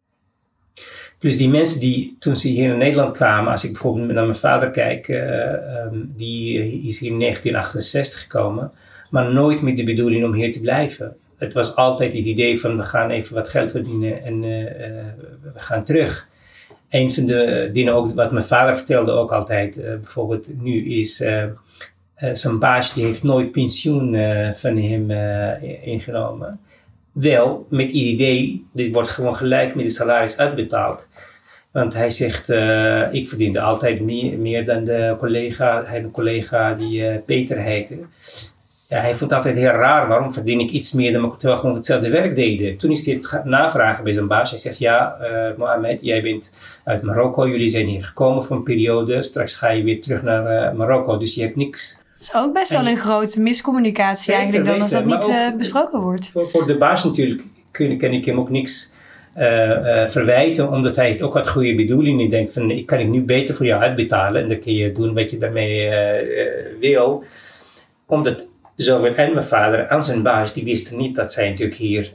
Dus 1.25 1.37
die 1.37 1.49
mensen 1.49 1.79
die 1.79 2.15
toen 2.19 2.37
ze 2.37 2.47
hier 2.47 2.71
in 2.71 2.77
Nederland 2.77 3.15
kwamen, 3.15 3.51
als 3.51 3.63
ik 3.63 3.71
bijvoorbeeld 3.71 4.07
naar 4.07 4.23
mijn 4.23 4.35
vader 4.35 4.71
kijk, 4.71 5.07
uh, 5.07 5.85
um, 5.85 6.13
die 6.15 6.57
is 6.87 6.99
hier 6.99 7.11
in 7.11 7.19
1968 7.19 8.21
gekomen, 8.21 8.71
maar 9.09 9.33
nooit 9.33 9.61
met 9.61 9.77
de 9.77 9.83
bedoeling 9.83 10.25
om 10.25 10.33
hier 10.33 10.51
te 10.51 10.61
blijven. 10.61 11.15
Het 11.37 11.53
was 11.53 11.75
altijd 11.75 12.13
het 12.13 12.25
idee 12.25 12.59
van 12.59 12.77
we 12.77 12.83
gaan 12.83 13.09
even 13.09 13.35
wat 13.35 13.49
geld 13.49 13.71
verdienen 13.71 14.23
en 14.23 14.43
uh, 14.43 14.65
we 15.53 15.59
gaan 15.59 15.83
terug. 15.83 16.27
Een 16.89 17.11
van 17.11 17.25
de 17.25 17.69
dingen 17.73 17.93
ook, 17.93 18.13
wat 18.13 18.31
mijn 18.31 18.45
vader 18.45 18.77
vertelde 18.77 19.11
ook 19.11 19.31
altijd, 19.31 19.75
bijvoorbeeld 19.75 20.61
nu 20.61 20.85
is 20.85 21.23
zijn 22.33 22.59
baas 22.59 22.93
die 22.93 23.05
heeft 23.05 23.23
nooit 23.23 23.51
pensioen 23.51 24.17
van 24.55 24.77
hem 24.77 25.11
ingenomen 25.81 26.59
wel 27.15 27.67
met 27.69 27.91
idee, 27.91 28.65
dit 28.73 28.93
wordt 28.93 29.09
gewoon 29.09 29.35
gelijk 29.35 29.75
met 29.75 29.85
de 29.85 29.91
salaris 29.91 30.37
uitbetaald. 30.37 31.09
Want 31.71 31.93
hij 31.93 32.09
zegt, 32.09 32.49
uh, 32.49 33.13
ik 33.13 33.29
verdiende 33.29 33.61
altijd 33.61 33.99
meer, 33.99 34.37
meer 34.37 34.65
dan 34.65 34.83
de 34.83 35.15
collega, 35.19 35.83
hij 35.85 36.01
de 36.01 36.11
collega 36.11 36.73
die 36.73 37.01
uh, 37.01 37.15
Peter 37.25 37.57
heette. 37.57 37.97
Ja, 38.89 38.99
hij 38.99 39.15
vond 39.15 39.29
het 39.29 39.39
altijd 39.39 39.55
heel 39.55 39.71
raar, 39.71 40.07
waarom 40.07 40.33
verdien 40.33 40.59
ik 40.59 40.69
iets 40.69 40.91
meer 40.91 41.13
dan 41.13 41.25
ik 41.25 41.33
terwijl 41.33 41.59
gewoon 41.59 41.75
hetzelfde 41.75 42.09
werk 42.09 42.35
deden. 42.35 42.77
Toen 42.77 42.91
is 42.91 43.05
hij 43.05 43.15
het 43.15 43.45
navragen 43.45 44.03
bij 44.03 44.13
zijn 44.13 44.27
baas. 44.27 44.49
Hij 44.49 44.59
zegt, 44.59 44.77
ja 44.77 45.17
uh, 45.21 45.57
Mohamed, 45.57 46.01
jij 46.01 46.21
bent 46.21 46.51
uit 46.83 47.03
Marokko, 47.03 47.47
jullie 47.47 47.69
zijn 47.69 47.87
hier 47.87 48.03
gekomen 48.03 48.43
voor 48.43 48.55
een 48.55 48.63
periode. 48.63 49.21
Straks 49.21 49.55
ga 49.55 49.69
je 49.69 49.83
weer 49.83 50.01
terug 50.01 50.21
naar 50.21 50.75
Marokko, 50.75 51.17
dus 51.17 51.35
je 51.35 51.41
hebt 51.41 51.55
niks 51.55 52.04
is 52.27 52.35
ook 52.35 52.53
best 52.53 52.71
wel 52.71 52.87
een 52.87 52.97
grote 52.97 53.41
miscommunicatie 53.41 54.33
eigenlijk 54.33 54.65
dan 54.65 54.81
als 54.81 54.91
dat 54.91 55.05
niet 55.05 55.57
besproken 55.57 56.01
wordt. 56.01 56.29
Voor, 56.29 56.49
voor, 56.49 56.67
de 56.67 56.77
baas 56.77 57.03
natuurlijk 57.03 57.43
kun, 57.71 57.97
kan 57.97 58.11
ik 58.11 58.25
hem 58.25 58.39
ook 58.39 58.49
niks 58.49 58.93
uh, 59.37 59.69
uh, 59.69 60.09
verwijten, 60.09 60.71
omdat 60.71 60.95
hij 60.95 61.09
het 61.09 61.21
ook 61.21 61.35
uit 61.35 61.47
goede 61.47 61.75
bedoelingen 61.75 62.29
denkt 62.29 62.53
van 62.53 62.71
ik 62.71 62.85
kan 62.85 62.99
ik 62.99 63.07
nu 63.07 63.21
beter 63.21 63.55
voor 63.55 63.65
jou 63.65 63.81
uitbetalen 63.81 64.41
en 64.41 64.47
dan 64.47 64.59
kun 64.59 64.73
je 64.73 64.91
doen 64.91 65.13
wat 65.13 65.31
je 65.31 65.37
daarmee 65.37 65.87
uh, 65.87 66.79
wil. 66.79 67.23
Omdat 68.05 68.47
zowel 68.75 69.15
en 69.15 69.33
mijn 69.33 69.45
vader 69.45 69.79
en 69.79 70.01
zijn 70.01 70.21
baas, 70.21 70.53
die 70.53 70.63
wisten 70.63 70.97
niet 70.97 71.15
dat 71.15 71.33
zij 71.33 71.49
natuurlijk 71.49 71.77
hier 71.77 72.13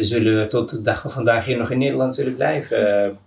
zullen 0.00 0.48
tot 0.48 0.70
de 0.70 0.80
dag 0.80 1.00
van 1.00 1.10
vandaag 1.10 1.44
hier 1.44 1.58
nog 1.58 1.70
in 1.70 1.78
Nederland 1.78 2.14
zullen 2.14 2.34
blijven. 2.34 3.18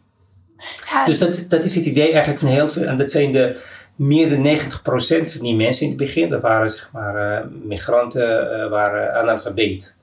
Dus 1.06 1.20
dat, 1.20 1.46
dat 1.50 1.64
is 1.64 1.76
het 1.76 1.86
idee 1.86 2.12
eigenlijk 2.12 2.40
van 2.40 2.50
heel 2.50 2.68
veel, 2.68 2.84
en 2.84 2.96
dat 2.96 3.12
zijn 3.12 3.32
de 3.32 3.60
meer 3.96 4.30
dan 4.30 4.58
90% 4.58 5.32
van 5.32 5.42
die 5.42 5.56
mensen 5.56 5.84
in 5.84 5.90
het 5.90 6.02
begin, 6.02 6.30
dat 6.30 6.42
waren 6.42 6.70
zeg 6.70 6.90
maar 6.92 7.48
migranten, 7.64 8.70
waren 8.70 9.16
analfabeet. 9.16 9.96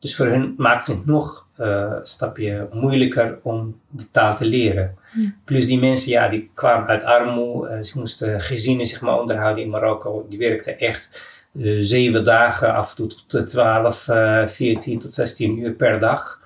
Dus 0.00 0.16
voor 0.16 0.26
hun 0.26 0.54
maakte 0.56 0.90
het 0.90 1.06
nog 1.06 1.46
uh, 1.58 1.92
stapje 2.02 2.68
moeilijker 2.72 3.38
om 3.42 3.80
de 3.88 4.10
taal 4.10 4.36
te 4.36 4.44
leren. 4.44 4.96
Plus 5.44 5.66
die 5.66 5.78
mensen, 5.78 6.10
ja, 6.10 6.28
die 6.28 6.50
kwamen 6.54 6.88
uit 6.88 7.04
armoede. 7.04 7.74
Uh, 7.76 7.82
ze 7.82 7.98
moesten 7.98 8.40
gezinnen 8.40 8.86
zeg 8.86 9.00
maar, 9.00 9.20
onderhouden 9.20 9.64
in 9.64 9.70
Marokko. 9.70 10.26
Die 10.28 10.38
werkten 10.38 10.78
echt 10.78 11.24
uh, 11.52 11.76
zeven 11.80 12.24
dagen, 12.24 12.74
af 12.74 12.90
en 12.90 12.96
toe 12.96 13.10
tot 13.26 13.48
12, 13.48 14.08
14 14.46 14.98
tot 14.98 15.14
16 15.14 15.58
uur 15.58 15.72
per 15.72 15.98
dag. 15.98 16.39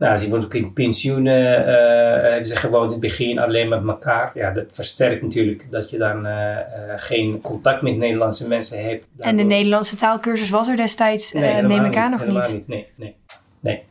Nou, 0.00 0.16
ze 0.16 0.28
woonden 0.28 0.48
ook 0.48 0.54
in 0.54 0.72
pensioenen, 0.72 1.64
hebben 2.22 2.46
ze 2.46 2.56
gewoond 2.56 2.86
in 2.86 2.90
het 2.90 3.00
begin 3.00 3.38
alleen 3.38 3.68
met 3.68 3.86
elkaar. 3.86 4.30
Ja, 4.34 4.50
dat 4.50 4.64
versterkt 4.72 5.22
natuurlijk 5.22 5.66
dat 5.70 5.90
je 5.90 5.98
dan 5.98 6.26
geen 6.96 7.40
contact 7.40 7.82
met 7.82 7.96
Nederlandse 7.96 8.48
mensen 8.48 8.84
hebt. 8.84 9.08
En 9.18 9.36
de 9.36 9.42
Nederlandse 9.42 9.96
taalkursus 9.96 10.50
was 10.50 10.68
er 10.68 10.76
destijds, 10.76 11.32
nee, 11.32 11.62
neem 11.62 11.84
ik 11.84 11.96
aan, 11.96 12.10
nog 12.10 12.26
niet? 12.26 12.52
niet? 12.52 12.68
Nee, 12.68 12.86
nee, 12.94 13.16
nee. 13.60 13.82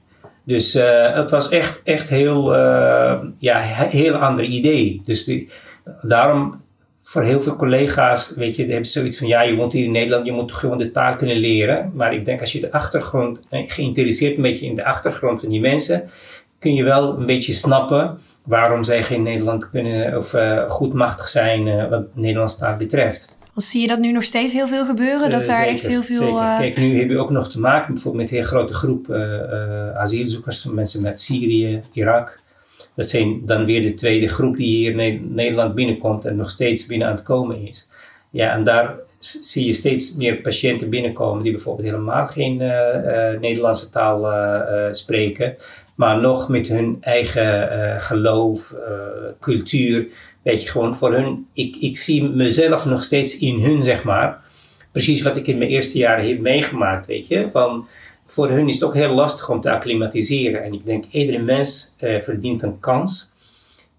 Dus 0.43 0.75
uh, 0.75 1.15
het 1.15 1.31
was 1.31 1.49
echt, 1.49 1.81
echt 1.83 2.09
heel, 2.09 2.55
uh, 2.55 3.19
ja, 3.37 3.59
heel 3.89 4.13
ander 4.13 4.43
idee. 4.43 5.01
Dus 5.03 5.23
die, 5.23 5.49
daarom 6.01 6.61
voor 7.09 7.23
heel 7.23 7.41
veel 7.41 7.55
collega's, 7.55 8.33
weet 8.35 8.55
je, 8.55 8.65
hebben 8.65 8.85
zoiets 8.85 9.17
van, 9.17 9.27
ja, 9.27 9.41
je 9.41 9.55
woont 9.55 9.73
hier 9.73 9.83
in 9.83 9.91
Nederland, 9.91 10.25
je 10.25 10.31
moet 10.31 10.51
gewoon 10.51 10.77
de 10.77 10.91
taal 10.91 11.15
kunnen 11.15 11.37
leren. 11.37 11.91
Maar 11.93 12.13
ik 12.13 12.25
denk 12.25 12.41
als 12.41 12.51
je 12.51 12.59
de 12.59 12.71
achtergrond, 12.71 13.39
eh, 13.49 13.63
geïnteresseerd 13.67 14.35
een 14.35 14.41
beetje 14.41 14.65
in 14.65 14.75
de 14.75 14.85
achtergrond 14.85 15.39
van 15.39 15.49
die 15.49 15.59
mensen, 15.59 16.09
kun 16.59 16.73
je 16.73 16.83
wel 16.83 17.17
een 17.17 17.25
beetje 17.25 17.53
snappen 17.53 18.19
waarom 18.43 18.83
zij 18.83 19.03
geen 19.03 19.23
Nederland 19.23 19.69
kunnen 19.69 20.17
of 20.17 20.33
uh, 20.33 20.69
goed 20.69 20.93
machtig 20.93 21.27
zijn 21.27 21.67
uh, 21.67 21.89
wat 21.89 22.05
Nederlandse 22.13 22.57
taal 22.57 22.77
betreft 22.77 23.37
zie 23.55 23.81
je 23.81 23.87
dat 23.87 23.99
nu 23.99 24.11
nog 24.11 24.23
steeds 24.23 24.53
heel 24.53 24.67
veel 24.67 24.85
gebeuren? 24.85 25.29
dat 25.29 25.45
daar 25.45 25.65
echt 25.65 25.87
heel 25.87 26.03
veel. 26.03 26.37
Uh... 26.37 26.57
Kijk, 26.57 26.77
nu 26.77 26.99
heb 26.99 27.09
je 27.09 27.17
ook 27.17 27.29
nog 27.29 27.49
te 27.49 27.59
maken 27.59 27.93
bijvoorbeeld 27.93 28.23
met 28.23 28.31
een 28.31 28.37
hele 28.37 28.49
grote 28.49 28.73
groep 28.73 29.09
uh, 29.09 29.97
asielzoekers, 29.97 30.65
mensen 30.65 31.01
met 31.01 31.21
Syrië, 31.21 31.79
Irak. 31.93 32.39
Dat 32.99 33.07
zijn 33.07 33.45
dan 33.45 33.65
weer 33.65 33.81
de 33.81 33.93
tweede 33.93 34.27
groep 34.27 34.55
die 34.55 34.67
hier 34.67 35.19
Nederland 35.21 35.75
binnenkomt 35.75 36.25
en 36.25 36.35
nog 36.35 36.49
steeds 36.49 36.85
binnen 36.85 37.07
aan 37.07 37.13
het 37.13 37.23
komen 37.23 37.67
is. 37.67 37.89
Ja, 38.29 38.53
en 38.53 38.63
daar 38.63 38.95
zie 39.19 39.65
je 39.65 39.73
steeds 39.73 40.15
meer 40.15 40.35
patiënten 40.35 40.89
binnenkomen 40.89 41.43
die 41.43 41.51
bijvoorbeeld 41.51 41.87
helemaal 41.87 42.27
geen 42.27 42.57
Nederlandse 43.41 43.89
taal 43.89 44.27
spreken, 44.91 45.55
maar 45.95 46.21
nog 46.21 46.49
met 46.49 46.67
hun 46.67 46.97
eigen 47.01 48.01
geloof, 48.01 48.75
cultuur 49.39 50.07
Weet 50.41 50.63
je, 50.63 50.69
gewoon 50.69 50.97
voor 50.97 51.13
hun, 51.13 51.47
ik, 51.53 51.75
ik 51.75 51.97
zie 51.97 52.29
mezelf 52.29 52.85
nog 52.85 53.03
steeds 53.03 53.39
in 53.39 53.59
hun, 53.59 53.83
zeg 53.83 54.03
maar. 54.03 54.41
Precies 54.91 55.21
wat 55.21 55.35
ik 55.35 55.47
in 55.47 55.57
mijn 55.57 55.69
eerste 55.69 55.97
jaren 55.97 56.27
heb 56.27 56.39
meegemaakt, 56.39 57.07
weet 57.07 57.27
je. 57.27 57.47
Van, 57.51 57.87
voor 58.31 58.49
hun 58.49 58.67
is 58.67 58.73
het 58.73 58.83
ook 58.83 58.93
heel 58.93 59.13
lastig 59.13 59.49
om 59.49 59.61
te 59.61 59.71
acclimatiseren. 59.71 60.63
En 60.63 60.73
ik 60.73 60.85
denk, 60.85 61.05
iedere 61.11 61.39
mens 61.39 61.95
eh, 61.97 62.21
verdient 62.21 62.63
een 62.63 62.79
kans 62.79 63.33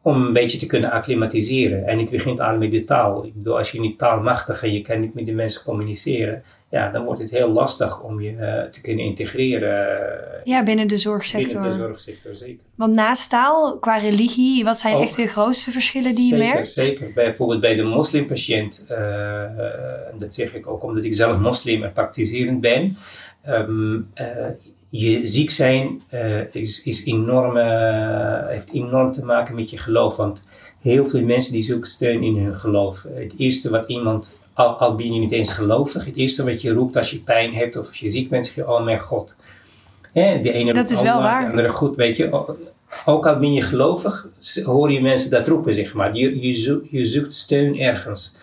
om 0.02 0.26
een 0.26 0.32
beetje 0.32 0.58
te 0.58 0.66
kunnen 0.66 0.90
acclimatiseren. 0.90 1.86
En 1.86 1.98
het 1.98 2.10
begint 2.10 2.40
aan 2.40 2.58
met 2.58 2.70
de 2.70 2.84
taal. 2.84 3.24
Ik 3.24 3.34
bedoel, 3.34 3.58
als 3.58 3.70
je 3.70 3.80
niet 3.80 3.98
taalmachtig 3.98 4.62
en 4.62 4.72
je 4.72 4.82
kan 4.82 5.00
niet 5.00 5.14
met 5.14 5.26
de 5.26 5.34
mensen 5.34 5.64
communiceren, 5.64 6.42
ja, 6.70 6.90
dan 6.90 7.04
wordt 7.04 7.20
het 7.20 7.30
heel 7.30 7.48
lastig 7.48 8.02
om 8.02 8.20
je 8.20 8.32
uh, 8.32 8.62
te 8.62 8.80
kunnen 8.80 9.04
integreren. 9.04 9.88
Ja, 10.42 10.62
binnen 10.62 10.88
de 10.88 10.96
zorgsector. 10.96 11.60
Binnen 11.60 11.78
de 11.78 11.84
zorgsector, 11.84 12.34
zeker. 12.34 12.64
Want 12.74 12.94
naast 12.94 13.30
taal, 13.30 13.78
qua 13.78 13.96
religie, 13.96 14.64
wat 14.64 14.78
zijn 14.78 14.96
echt 14.96 15.16
de 15.16 15.26
grootste 15.26 15.70
verschillen 15.70 16.14
die 16.14 16.28
zeker, 16.28 16.46
je 16.46 16.52
merkt? 16.52 16.72
Zeker, 16.72 17.12
bijvoorbeeld 17.14 17.60
bij 17.60 17.74
de 17.74 17.82
moslimpatiënt, 17.82 18.86
uh, 18.90 19.42
dat 20.16 20.34
zeg 20.34 20.54
ik 20.54 20.66
ook 20.66 20.82
omdat 20.82 21.04
ik 21.04 21.14
zelf 21.14 21.38
moslim 21.38 21.82
en 21.82 21.92
praktiserend 21.92 22.60
ben. 22.60 22.96
Um, 23.48 24.08
je 24.88 25.26
ziek 25.26 25.50
zijn 25.50 26.00
is, 26.52 26.82
is 26.82 27.04
enorm, 27.04 27.56
heeft 28.46 28.72
enorm 28.72 29.12
te 29.12 29.24
maken 29.24 29.54
met 29.54 29.70
je 29.70 29.78
geloof. 29.78 30.16
Want 30.16 30.44
heel 30.80 31.08
veel 31.08 31.22
mensen 31.22 31.52
die 31.52 31.62
zoeken 31.62 31.90
steun 31.90 32.22
in 32.22 32.36
hun 32.36 32.58
geloof. 32.58 33.06
Het 33.14 33.34
eerste 33.36 33.70
wat 33.70 33.88
iemand 33.88 34.38
al, 34.52 34.78
al 34.78 34.94
ben 34.94 35.12
je 35.12 35.20
niet 35.20 35.32
eens 35.32 35.52
gelovig, 35.52 36.04
het 36.04 36.16
eerste 36.16 36.44
wat 36.44 36.62
je 36.62 36.72
roept 36.72 36.96
als 36.96 37.10
je 37.10 37.18
pijn 37.18 37.54
hebt 37.54 37.76
of 37.76 37.88
als 37.88 37.98
je 37.98 38.08
ziek 38.08 38.28
bent, 38.28 38.46
zeg 38.46 38.54
je, 38.54 38.68
oh 38.68 38.84
mijn 38.84 39.00
God. 39.00 39.36
Hè, 40.12 40.40
de 40.40 40.52
ene 40.52 40.72
dat 40.72 40.90
is 40.90 41.00
wel 41.00 41.22
waar. 41.22 41.44
De 41.44 41.50
andere 41.50 41.68
goed, 41.68 41.96
weet 41.96 42.16
je. 42.16 42.56
Ook 43.04 43.26
al 43.26 43.38
ben 43.38 43.52
je 43.52 43.62
gelovig, 43.62 44.28
hoor 44.64 44.92
je 44.92 45.00
mensen 45.00 45.30
dat 45.30 45.48
roepen, 45.48 45.74
zeg 45.74 45.94
maar. 45.94 46.16
Je, 46.16 46.40
je, 46.40 46.54
zoekt, 46.54 46.90
je 46.90 47.06
zoekt 47.06 47.34
steun 47.34 47.78
ergens. 47.78 48.36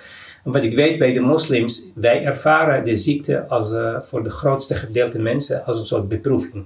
Wat 0.47 0.63
ik 0.63 0.75
weet 0.75 0.97
bij 0.97 1.13
de 1.13 1.19
moslims, 1.19 1.91
wij 1.95 2.23
ervaren 2.23 2.85
de 2.85 2.95
ziekte 2.95 3.47
als, 3.47 3.71
uh, 3.71 4.01
voor 4.01 4.23
de 4.23 4.29
grootste 4.29 4.75
gedeelte 4.75 5.19
mensen 5.19 5.65
als 5.65 5.79
een 5.79 5.85
soort 5.85 6.07
beproeving. 6.07 6.65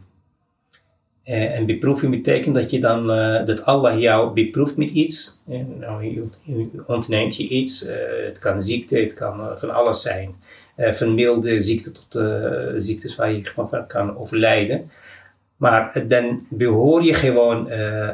Uh, 1.25 1.55
en 1.55 1.65
beproeving 1.65 2.11
betekent 2.11 2.55
dat 2.55 2.71
je 2.71 2.79
dan, 2.79 3.11
uh, 3.11 3.45
dat 3.45 3.65
Allah 3.65 3.99
jou 3.99 4.33
beproeft 4.33 4.77
met 4.77 4.89
iets. 4.89 5.41
En 5.49 5.75
nou, 5.79 6.03
je, 6.03 6.23
ontneemt 6.87 7.35
je 7.35 7.47
iets. 7.47 7.85
Het 8.25 8.39
kan 8.39 8.63
ziekte, 8.63 8.99
het 8.99 9.13
kan 9.13 9.59
van 9.59 9.73
alles 9.73 10.01
zijn. 10.01 10.35
van 10.77 11.15
milde 11.15 11.59
ziekte 11.59 11.91
tot 11.91 12.23
ziektes 12.77 13.15
waar 13.15 13.31
je 13.31 13.41
van 13.55 13.87
kan 13.87 14.17
overlijden. 14.17 14.91
Maar 15.61 16.07
dan 16.07 16.45
behoor 16.49 17.03
je 17.03 17.13
gewoon 17.13 17.71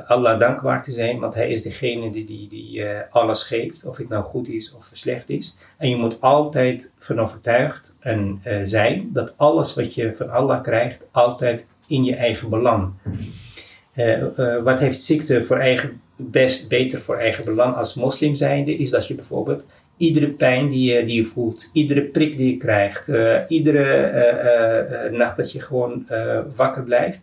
Allah 0.07 0.39
dankbaar 0.39 0.83
te 0.83 0.91
zijn, 0.91 1.19
want 1.19 1.35
Hij 1.35 1.49
is 1.49 1.61
degene 1.61 2.09
die, 2.09 2.25
die, 2.25 2.47
die 2.49 2.85
alles 3.09 3.43
geeft, 3.43 3.85
of 3.85 3.97
het 3.97 4.09
nou 4.09 4.23
goed 4.23 4.47
is 4.47 4.73
of 4.73 4.89
slecht 4.93 5.29
is. 5.29 5.57
En 5.77 5.89
je 5.89 5.95
moet 5.95 6.21
altijd 6.21 6.91
van 6.97 7.19
overtuigd 7.19 7.95
en, 7.99 8.41
zijn 8.63 9.09
dat 9.13 9.33
alles 9.37 9.75
wat 9.75 9.93
je 9.93 10.13
van 10.15 10.29
Allah 10.29 10.61
krijgt, 10.61 11.03
altijd 11.11 11.67
in 11.87 12.03
je 12.03 12.15
eigen 12.15 12.49
belang. 12.49 12.93
Uh, 13.97 14.21
uh, 14.37 14.63
wat 14.63 14.79
heeft 14.79 15.01
ziekte 15.01 15.41
voor 15.41 15.57
eigen, 15.57 16.01
best 16.15 16.69
beter 16.69 17.01
voor 17.01 17.17
eigen 17.17 17.45
belang 17.45 17.75
als 17.75 17.95
moslim 17.95 18.35
zijnde, 18.35 18.77
is 18.77 18.89
dat 18.89 19.07
je 19.07 19.15
bijvoorbeeld 19.15 19.65
iedere 19.97 20.27
pijn 20.27 20.69
die 20.69 20.93
je, 20.93 21.05
die 21.05 21.15
je 21.15 21.25
voelt, 21.25 21.69
iedere 21.73 22.01
prik 22.01 22.37
die 22.37 22.51
je 22.51 22.57
krijgt, 22.57 23.09
uh, 23.09 23.39
iedere 23.47 25.09
nacht 25.11 25.37
dat 25.37 25.51
je 25.51 25.61
gewoon 25.61 26.05
wakker 26.55 26.83
blijft, 26.83 27.19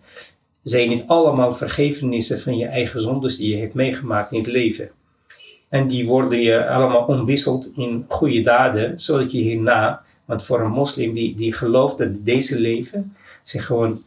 zijn 0.63 0.89
niet 0.89 1.05
allemaal 1.07 1.55
vergevenissen 1.55 2.41
van 2.41 2.57
je 2.57 2.67
eigen 2.67 3.01
zondes 3.01 3.37
die 3.37 3.51
je 3.51 3.61
hebt 3.61 3.75
meegemaakt 3.75 4.33
in 4.33 4.39
het 4.39 4.47
leven. 4.47 4.91
En 5.69 5.89
die 5.89 6.07
worden 6.07 6.41
je 6.41 6.67
allemaal 6.67 7.05
omwisseld 7.05 7.71
in 7.77 8.05
goede 8.09 8.41
daden, 8.41 9.01
zodat 9.01 9.33
je 9.33 9.39
hierna, 9.39 10.03
want 10.25 10.45
voor 10.45 10.61
een 10.61 10.71
moslim 10.71 11.15
die, 11.15 11.35
die 11.35 11.53
gelooft 11.53 11.99
dat 11.99 12.25
deze 12.25 12.61
leven 12.61 13.17
zich 13.43 13.67
gewoon 13.67 14.03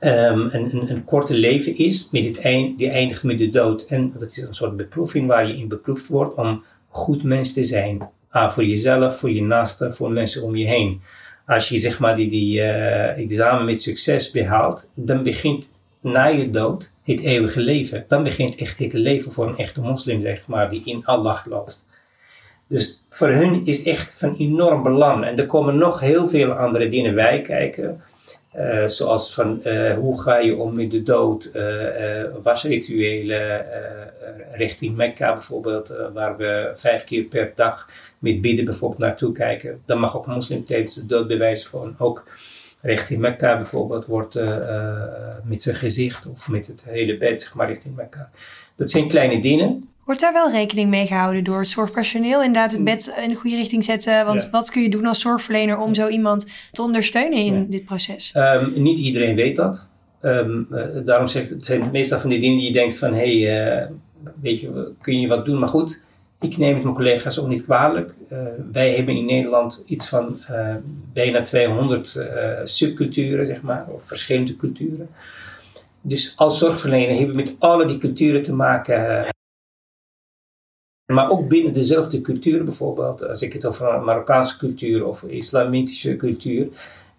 um, 0.00 0.48
een, 0.52 0.52
een, 0.52 0.90
een, 0.90 1.04
korte 1.04 1.34
leven 1.34 1.78
is, 1.78 2.08
met 2.10 2.24
het 2.24 2.40
eind, 2.40 2.78
die 2.78 2.90
eindigt 2.90 3.24
met 3.24 3.38
de 3.38 3.50
dood. 3.50 3.86
En 3.86 4.12
dat 4.18 4.30
is 4.30 4.36
een 4.36 4.54
soort 4.54 4.76
beproeving 4.76 5.26
waar 5.26 5.46
je 5.46 5.56
in 5.56 5.68
beproefd 5.68 6.06
wordt 6.06 6.36
om 6.36 6.64
goed 6.96 7.22
mens 7.22 7.52
te 7.52 7.64
zijn. 7.64 8.08
Ah, 8.30 8.52
voor 8.52 8.64
jezelf, 8.64 9.18
voor 9.18 9.30
je 9.30 9.42
naasten, 9.42 9.94
voor 9.94 10.10
mensen 10.10 10.42
om 10.42 10.56
je 10.56 10.66
heen. 10.66 11.00
Als 11.46 11.68
je 11.68 11.78
zeg 11.78 11.98
maar 11.98 12.16
die, 12.16 12.30
die 12.30 12.58
uh, 12.58 13.18
examen 13.18 13.64
met 13.64 13.82
succes 13.82 14.30
behaalt, 14.30 14.90
dan 14.94 15.22
begint 15.22 15.70
na 16.00 16.26
je 16.26 16.50
dood 16.50 16.90
het 17.02 17.20
eeuwige 17.20 17.60
leven. 17.60 18.04
Dan 18.06 18.22
begint 18.22 18.56
echt 18.56 18.78
het 18.78 18.92
leven 18.92 19.32
voor 19.32 19.46
een 19.48 19.56
echte 19.56 19.80
moslim, 19.80 20.20
zeg 20.20 20.46
maar, 20.46 20.70
die 20.70 20.82
in 20.84 21.04
Allah 21.04 21.36
gelooft. 21.36 21.86
Dus 22.68 23.04
voor 23.08 23.28
hun 23.28 23.66
is 23.66 23.78
het 23.78 23.86
echt 23.86 24.18
van 24.18 24.36
enorm 24.38 24.82
belang. 24.82 25.24
En 25.24 25.38
er 25.38 25.46
komen 25.46 25.78
nog 25.78 26.00
heel 26.00 26.28
veel 26.28 26.52
andere 26.52 26.88
dingen 26.88 27.14
bij 27.14 27.40
kijken. 27.40 28.02
Uh, 28.58 28.86
zoals 28.86 29.34
van 29.34 29.60
uh, 29.64 29.94
hoe 29.94 30.20
ga 30.20 30.38
je 30.38 30.56
om 30.56 30.74
met 30.74 30.90
de 30.90 31.02
dood, 31.02 31.50
uh, 31.54 32.22
wasrituelen 32.42 33.64
richting 34.52 34.96
Mekka 34.96 35.32
bijvoorbeeld, 35.32 35.94
waar 36.12 36.36
we 36.36 36.72
vijf 36.74 37.04
keer 37.04 37.22
per 37.22 37.52
dag 37.54 37.90
met 38.18 38.40
bidden 38.40 38.64
bijvoorbeeld 38.64 39.00
naartoe 39.00 39.32
kijken. 39.32 39.82
Dan 39.84 39.98
mag 39.98 40.16
ook 40.16 40.26
een 40.26 40.32
moslim 40.32 40.64
tijdens 40.64 40.94
de 40.94 41.06
dood 41.06 41.26
bewijzen 41.28 41.70
van 41.70 41.94
ook 41.98 42.24
richting 42.80 43.20
Mekka 43.20 43.56
bijvoorbeeld 43.56 44.06
wordt 44.06 44.34
met 45.44 45.62
zijn 45.62 45.76
gezicht 45.76 46.26
of 46.26 46.48
met 46.48 46.66
het 46.66 46.84
hele 46.88 47.16
bed 47.16 47.42
zeg 47.42 47.54
maar 47.54 47.68
richting 47.68 47.96
Mekka. 47.96 48.30
Dat 48.76 48.90
zijn 48.90 49.08
kleine 49.08 49.40
dingen. 49.40 49.88
Wordt 50.06 50.20
daar 50.20 50.32
wel 50.32 50.50
rekening 50.50 50.90
mee 50.90 51.06
gehouden 51.06 51.44
door 51.44 51.58
het 51.58 51.68
zorgpersoneel? 51.68 52.42
Inderdaad, 52.42 52.72
het 52.72 52.84
bed 52.84 53.16
in 53.22 53.28
de 53.28 53.34
goede 53.34 53.56
richting 53.56 53.84
zetten. 53.84 54.26
Want 54.26 54.48
wat 54.50 54.70
kun 54.70 54.82
je 54.82 54.88
doen 54.88 55.06
als 55.06 55.20
zorgverlener 55.20 55.78
om 55.78 55.94
zo 55.94 56.08
iemand 56.08 56.46
te 56.72 56.82
ondersteunen 56.82 57.38
in 57.38 57.66
dit 57.70 57.84
proces? 57.84 58.34
Um, 58.36 58.82
niet 58.82 58.98
iedereen 58.98 59.34
weet 59.34 59.56
dat. 59.56 59.88
Um, 60.22 60.66
uh, 60.70 60.84
daarom 61.04 61.26
zeg 61.26 61.42
ik, 61.42 61.50
het 61.50 61.64
zijn 61.64 61.90
meestal 61.92 62.18
van 62.18 62.30
die 62.30 62.40
dingen 62.40 62.56
die 62.56 62.66
je 62.66 62.72
denkt 62.72 62.98
van... 62.98 63.12
hé, 63.12 63.40
hey, 63.40 63.80
uh, 63.82 63.86
weet 64.40 64.60
je, 64.60 64.92
kun 65.00 65.20
je 65.20 65.28
wat 65.28 65.44
doen? 65.44 65.58
Maar 65.58 65.68
goed, 65.68 66.02
ik 66.40 66.56
neem 66.56 66.74
het 66.74 66.82
mijn 66.82 66.94
collega's 66.94 67.38
ook 67.38 67.48
niet 67.48 67.64
kwalijk. 67.64 68.14
Uh, 68.32 68.38
wij 68.72 68.94
hebben 68.94 69.16
in 69.16 69.24
Nederland 69.24 69.82
iets 69.86 70.08
van 70.08 70.38
bijna 71.12 71.42
200 71.42 72.20
subculturen, 72.64 73.46
zeg 73.46 73.62
maar. 73.62 73.86
Of 73.88 74.02
verschillende 74.02 74.56
culturen. 74.56 75.08
Dus 76.00 76.32
als 76.36 76.58
zorgverlener 76.58 77.16
hebben 77.16 77.36
we 77.36 77.42
met 77.42 77.56
alle 77.58 77.86
die 77.86 77.98
culturen 77.98 78.42
te 78.42 78.54
maken... 78.54 79.34
Maar 81.06 81.30
ook 81.30 81.48
binnen 81.48 81.72
dezelfde 81.72 82.20
cultuur 82.20 82.64
bijvoorbeeld, 82.64 83.28
als 83.28 83.42
ik 83.42 83.52
het 83.52 83.66
over 83.66 84.00
Marokkaanse 84.02 84.58
cultuur 84.58 85.06
of 85.06 85.22
islamitische 85.22 86.16
cultuur, 86.16 86.68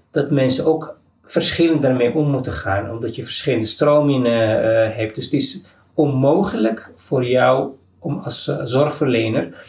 dat 0.09 0.31
mensen 0.31 0.65
ook 0.65 0.97
verschillend 1.23 1.81
daarmee 1.81 2.13
om 2.13 2.31
moeten 2.31 2.53
gaan, 2.53 2.91
omdat 2.91 3.15
je 3.15 3.23
verschillende 3.23 3.65
stromingen 3.65 4.63
uh, 4.63 4.95
hebt. 4.95 5.15
Dus 5.15 5.23
het 5.23 5.33
is 5.33 5.65
onmogelijk 5.93 6.91
voor 6.95 7.25
jou 7.25 7.69
om 7.99 8.17
als 8.17 8.47
uh, 8.47 8.59
zorgverlener 8.63 9.65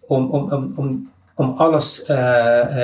om, 0.00 0.30
om, 0.30 0.72
om, 0.76 1.10
om, 1.34 1.52
alles 1.56 2.00
uh, 2.00 2.06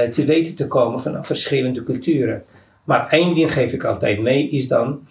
te 0.03 0.25
weten 0.25 0.55
te 0.55 0.67
komen 0.67 1.01
van 1.01 1.25
verschillende 1.25 1.83
culturen. 1.83 2.45
Maar 2.85 3.09
één 3.09 3.35
ding 3.35 3.53
geef 3.53 3.73
ik 3.73 3.85
altijd 3.85 4.21
mee, 4.21 4.51
is 4.51 4.69
dan, 4.69 5.07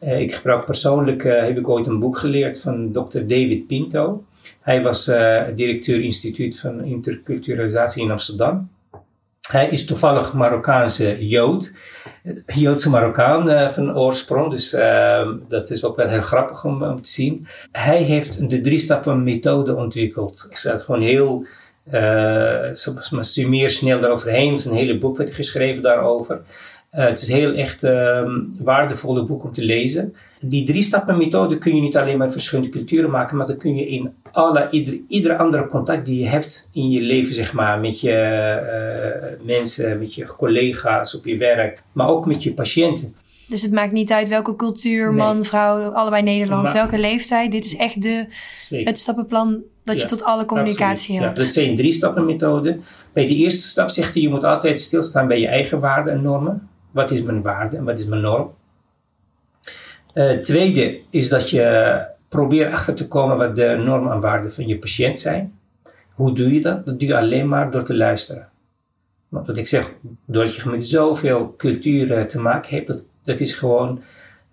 ik 0.00 0.34
gebruik 0.34 0.64
persoonlijk, 0.64 1.22
heb 1.22 1.58
ik 1.58 1.68
ooit 1.68 1.86
een 1.86 1.98
boek 1.98 2.18
geleerd 2.18 2.60
van 2.60 2.92
Dr. 2.92 3.18
David 3.18 3.66
Pinto. 3.66 4.24
Hij 4.60 4.82
was 4.82 5.08
uh, 5.08 5.42
directeur 5.54 6.00
instituut 6.00 6.60
van 6.60 6.84
interculturalisatie 6.84 8.02
in 8.02 8.10
Amsterdam. 8.10 8.70
Hij 9.50 9.68
is 9.68 9.84
toevallig 9.84 10.34
Marokkaanse 10.34 11.28
Jood, 11.28 11.72
Joodse 12.46 12.90
Marokkaan 12.90 13.50
uh, 13.50 13.68
van 13.68 13.96
oorsprong, 13.96 14.50
dus 14.50 14.70
dat 15.48 15.70
is 15.70 15.84
ook 15.84 15.96
wel 15.96 16.08
heel 16.08 16.22
grappig 16.22 16.64
om, 16.64 17.00
te 17.00 17.08
zien. 17.08 17.46
Hij 17.72 18.02
heeft 18.02 18.50
de 18.50 18.60
drie 18.60 18.78
stappen 18.78 19.22
methode 19.22 19.74
ontwikkeld. 19.74 20.46
Ik 20.50 20.56
zat 20.56 20.82
gewoon 20.82 21.02
heel, 21.02 21.46
uh, 21.92 23.46
meer 23.48 23.70
snel 23.70 24.00
daaroverheen. 24.00 24.48
Er 24.48 24.54
is 24.54 24.64
een 24.64 24.74
hele 24.74 24.98
boek 24.98 25.16
werd 25.16 25.34
geschreven 25.34 25.82
daarover. 25.82 26.40
Het 26.90 27.20
is 27.20 27.28
heel 27.28 27.52
echt 27.52 27.82
um, 27.82 28.54
waardevolle 28.58 29.24
boek 29.24 29.44
om 29.44 29.52
te 29.52 29.64
lezen. 29.64 30.14
Die 30.40 30.64
drie 30.64 30.82
stappen 30.82 31.18
methode 31.18 31.58
kun 31.58 31.74
je 31.74 31.80
niet 31.80 31.96
alleen 31.96 32.18
met 32.18 32.32
verschillende 32.32 32.70
culturen 32.70 33.10
maken, 33.10 33.36
maar 33.36 33.46
dat 33.46 33.56
kun 33.56 33.76
je 33.76 33.88
in 33.88 34.14
alle, 34.32 34.68
ieder, 34.70 35.00
ieder 35.08 35.36
andere 35.36 35.68
contact 35.68 36.06
die 36.06 36.20
je 36.20 36.28
hebt 36.28 36.68
in 36.72 36.90
je 36.90 37.00
leven, 37.00 37.34
zeg 37.34 37.52
maar, 37.52 37.80
met 37.80 38.00
je 38.00 39.30
uh, 39.40 39.46
mensen, 39.46 39.98
met 39.98 40.14
je 40.14 40.26
collega's 40.26 41.14
op 41.14 41.24
je 41.24 41.36
werk, 41.36 41.82
maar 41.92 42.08
ook 42.08 42.26
met 42.26 42.42
je 42.42 42.52
patiënten. 42.52 43.14
Dus 43.48 43.62
het 43.62 43.72
maakt 43.72 43.92
niet 43.92 44.12
uit 44.12 44.28
welke 44.28 44.56
cultuur, 44.56 45.12
man, 45.12 45.44
vrouw, 45.44 45.90
allebei 45.90 46.22
Nederlands, 46.22 46.72
welke 46.72 46.98
leeftijd. 46.98 47.52
Dit 47.52 47.64
is 47.64 47.76
echt 47.76 48.02
de, 48.02 48.26
het 48.68 48.98
stappenplan 48.98 49.62
dat 49.82 50.00
je 50.00 50.06
tot 50.06 50.24
alle 50.24 50.44
communicatie 50.44 51.18
hebt. 51.18 51.36
Ja, 51.36 51.44
dat 51.44 51.52
zijn 51.52 51.76
drie 51.76 51.92
stappen 51.92 52.24
methode. 52.24 52.78
Bij 53.12 53.26
de 53.26 53.34
eerste 53.34 53.66
stap 53.66 53.88
zegt 53.88 54.14
hij, 54.14 54.22
je 54.22 54.28
moet 54.28 54.44
altijd 54.44 54.80
stilstaan 54.80 55.26
bij 55.26 55.40
je 55.40 55.46
eigen 55.46 55.80
waarden 55.80 56.14
en 56.14 56.22
normen. 56.22 56.69
Wat 56.90 57.10
is 57.10 57.22
mijn 57.22 57.42
waarde 57.42 57.76
en 57.76 57.84
wat 57.84 57.98
is 57.98 58.06
mijn 58.06 58.20
norm? 58.20 58.54
Uh, 60.14 60.38
tweede 60.38 61.00
is 61.10 61.28
dat 61.28 61.50
je 61.50 62.06
probeert 62.28 62.72
achter 62.72 62.94
te 62.94 63.08
komen 63.08 63.36
wat 63.36 63.56
de 63.56 63.82
normen 63.84 64.12
en 64.12 64.20
waarden 64.20 64.52
van 64.52 64.66
je 64.66 64.78
patiënt 64.78 65.20
zijn. 65.20 65.58
Hoe 66.14 66.34
doe 66.34 66.54
je 66.54 66.60
dat? 66.60 66.86
Dat 66.86 66.98
doe 66.98 67.08
je 67.08 67.16
alleen 67.16 67.48
maar 67.48 67.70
door 67.70 67.82
te 67.82 67.96
luisteren. 67.96 68.48
Want 69.28 69.46
wat 69.46 69.56
ik 69.56 69.68
zeg, 69.68 69.92
doordat 70.24 70.54
je 70.54 70.70
met 70.70 70.88
zoveel 70.88 71.54
culturen 71.56 72.28
te 72.28 72.40
maken 72.40 72.74
hebt, 72.74 72.86
dat, 72.86 73.02
dat 73.22 73.40
is 73.40 73.54
gewoon 73.54 74.02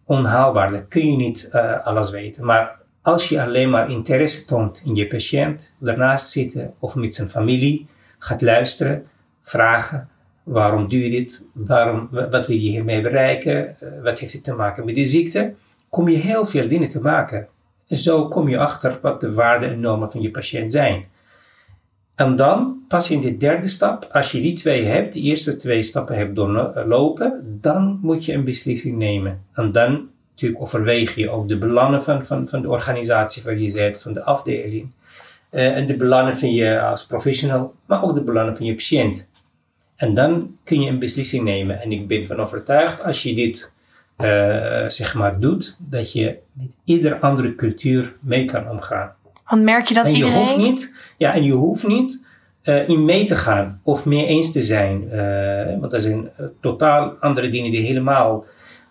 onhaalbaar. 0.04 0.72
Dat 0.72 0.88
kun 0.88 1.12
je 1.12 1.18
niet 1.18 1.50
uh, 1.54 1.86
alles 1.86 2.10
weten. 2.10 2.46
Maar 2.46 2.80
als 3.02 3.30
je 3.30 3.42
alleen 3.42 3.70
maar 3.70 3.90
interesse 3.90 4.46
toont 4.46 4.82
in 4.86 4.96
je 4.96 5.08
patiënt, 5.08 5.74
daarnaast 5.78 6.30
zitten 6.30 6.74
of 6.80 6.96
met 6.96 7.16
zijn 7.16 7.30
familie, 7.30 7.88
gaat 8.18 8.42
luisteren, 8.42 9.08
vragen, 9.42 10.10
waarom 10.48 10.90
doe 10.90 11.04
je 11.04 11.10
dit, 11.10 11.44
waarom, 11.54 12.08
wat 12.12 12.48
wil 12.48 12.56
je 12.56 12.70
hiermee 12.70 13.02
bereiken, 13.02 13.76
uh, 13.84 13.90
wat 14.04 14.20
heeft 14.20 14.34
het 14.34 14.44
te 14.44 14.54
maken 14.54 14.86
met 14.86 14.96
die 14.96 15.06
ziekte, 15.06 15.54
kom 15.90 16.10
je 16.10 16.18
heel 16.18 16.46
veel 16.46 16.68
dingen 16.68 16.90
te 16.90 17.02
maken. 17.02 17.48
En 17.88 17.98
zo 17.98 18.28
kom 18.28 18.50
je 18.50 18.58
achter 18.58 18.98
wat 19.02 19.22
de 19.22 19.34
waarden 19.34 19.70
en 19.70 19.80
normen 19.80 20.12
van 20.12 20.22
je 20.22 20.32
patiënt 20.32 20.72
zijn. 20.72 21.06
En 22.16 22.36
dan, 22.36 22.84
pas 22.88 23.12
in 23.12 23.20
de 23.20 23.38
derde 23.38 23.68
stap, 23.68 24.08
als 24.12 24.32
je 24.32 24.42
die 24.42 24.54
twee 24.54 24.86
hebt, 24.86 25.14
die 25.14 25.24
eerste 25.24 25.56
twee 25.56 25.84
stappen 25.84 26.18
hebt 26.18 26.36
doorlopen, 26.36 27.58
dan 27.62 28.00
moet 28.02 28.26
je 28.26 28.34
een 28.34 28.44
beslissing 28.44 28.98
nemen. 28.98 29.42
En 29.54 29.72
dan 29.72 30.10
natuurlijk 30.32 30.62
overweeg 30.62 31.16
je 31.16 31.30
ook 31.30 31.48
de 31.48 31.58
belangen 31.58 32.04
van, 32.04 32.26
van, 32.26 32.48
van 32.48 32.62
de 32.62 32.70
organisatie 32.70 33.44
waar 33.44 33.58
je 33.58 33.70
zit, 33.70 34.02
van 34.02 34.14
de 34.14 34.24
afdeling. 34.24 34.92
Uh, 35.52 35.76
en 35.76 35.86
de 35.86 35.98
belangen 35.98 36.38
van 36.38 36.52
je 36.52 36.82
als 36.82 37.06
professional, 37.06 37.74
maar 37.86 38.04
ook 38.04 38.14
de 38.14 38.22
belangen 38.22 38.56
van 38.56 38.66
je 38.66 38.74
patiënt. 38.74 39.30
En 39.98 40.14
dan 40.14 40.58
kun 40.64 40.82
je 40.82 40.90
een 40.90 41.00
beslissing 41.00 41.44
nemen. 41.44 41.82
En 41.82 41.92
ik 41.92 42.08
ben 42.08 42.28
van 42.28 42.40
overtuigd, 42.40 43.04
als 43.04 43.24
je 43.24 43.34
dit 43.34 43.72
uh, 44.18 44.88
zeg 44.88 45.16
maar 45.16 45.40
doet, 45.40 45.78
dat 45.80 46.12
je 46.12 46.38
met 46.54 46.72
ieder 46.84 47.20
andere 47.20 47.56
cultuur 47.56 48.16
mee 48.20 48.46
kan 48.46 48.70
omgaan. 48.70 49.16
Want 49.46 49.64
merk 49.64 49.86
je 49.86 49.94
dat 49.94 50.06
en 50.06 50.12
je 50.12 50.18
iedereen... 50.18 50.40
Hoeft 50.40 50.58
niet, 50.58 50.94
ja, 51.18 51.34
en 51.34 51.44
je 51.44 51.52
hoeft 51.52 51.88
niet 51.88 52.22
uh, 52.64 52.90
in 52.90 53.06
mee 53.06 53.26
te 53.26 53.36
gaan 53.36 53.80
of 53.84 54.06
mee 54.06 54.26
eens 54.26 54.52
te 54.52 54.62
zijn. 54.62 55.04
Uh, 55.12 55.80
want 55.80 55.92
dat 55.92 56.02
zijn 56.02 56.30
totaal 56.62 57.16
andere 57.20 57.50
dingen 57.50 57.72
die 57.72 57.86
helemaal... 57.86 58.46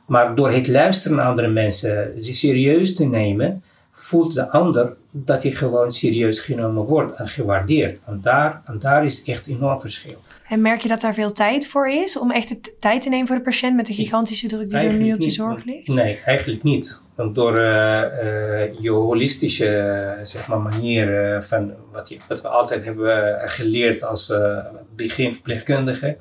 Maar 0.06 0.34
door 0.34 0.50
het 0.50 0.68
luisteren 0.68 1.16
naar 1.16 1.26
andere 1.26 1.48
mensen, 1.48 2.22
ze 2.22 2.34
serieus 2.34 2.94
te 2.94 3.04
nemen, 3.04 3.62
voelt 3.92 4.34
de 4.34 4.50
ander 4.50 4.96
dat 5.10 5.42
hij 5.42 5.52
gewoon 5.52 5.92
serieus 5.92 6.40
genomen 6.40 6.84
wordt 6.84 7.14
en 7.14 7.28
gewaardeerd. 7.28 7.98
En 8.06 8.20
daar, 8.22 8.62
en 8.64 8.78
daar 8.78 9.04
is 9.04 9.24
echt 9.24 9.46
enorm 9.46 9.80
verschil. 9.80 10.18
En 10.48 10.60
merk 10.60 10.80
je 10.80 10.88
dat 10.88 11.00
daar 11.00 11.14
veel 11.14 11.32
tijd 11.32 11.66
voor 11.66 11.88
is 11.88 12.18
om 12.18 12.30
echt 12.30 12.48
de 12.48 12.74
tijd 12.78 13.02
te 13.02 13.08
nemen 13.08 13.26
voor 13.26 13.36
de 13.36 13.42
patiënt 13.42 13.76
met 13.76 13.86
de 13.86 13.92
gigantische 13.92 14.46
druk 14.46 14.70
die 14.70 14.78
er 14.78 14.92
nu 14.92 15.12
op 15.12 15.20
de 15.20 15.30
zorg 15.30 15.64
ligt? 15.64 15.88
Nee, 15.88 16.20
eigenlijk 16.24 16.62
niet. 16.62 17.00
Want 17.14 17.34
door 17.34 17.56
uh, 17.56 17.60
uh, 17.60 18.80
je 18.80 18.90
holistische 18.90 20.18
zeg 20.22 20.48
maar, 20.48 20.60
manier 20.60 21.34
uh, 21.34 21.40
van 21.40 21.72
wat, 21.92 22.08
je, 22.08 22.16
wat 22.28 22.42
we 22.42 22.48
altijd 22.48 22.84
hebben 22.84 23.40
geleerd 23.48 24.04
als 24.04 24.32
beginverpleegkundige, 24.96 26.16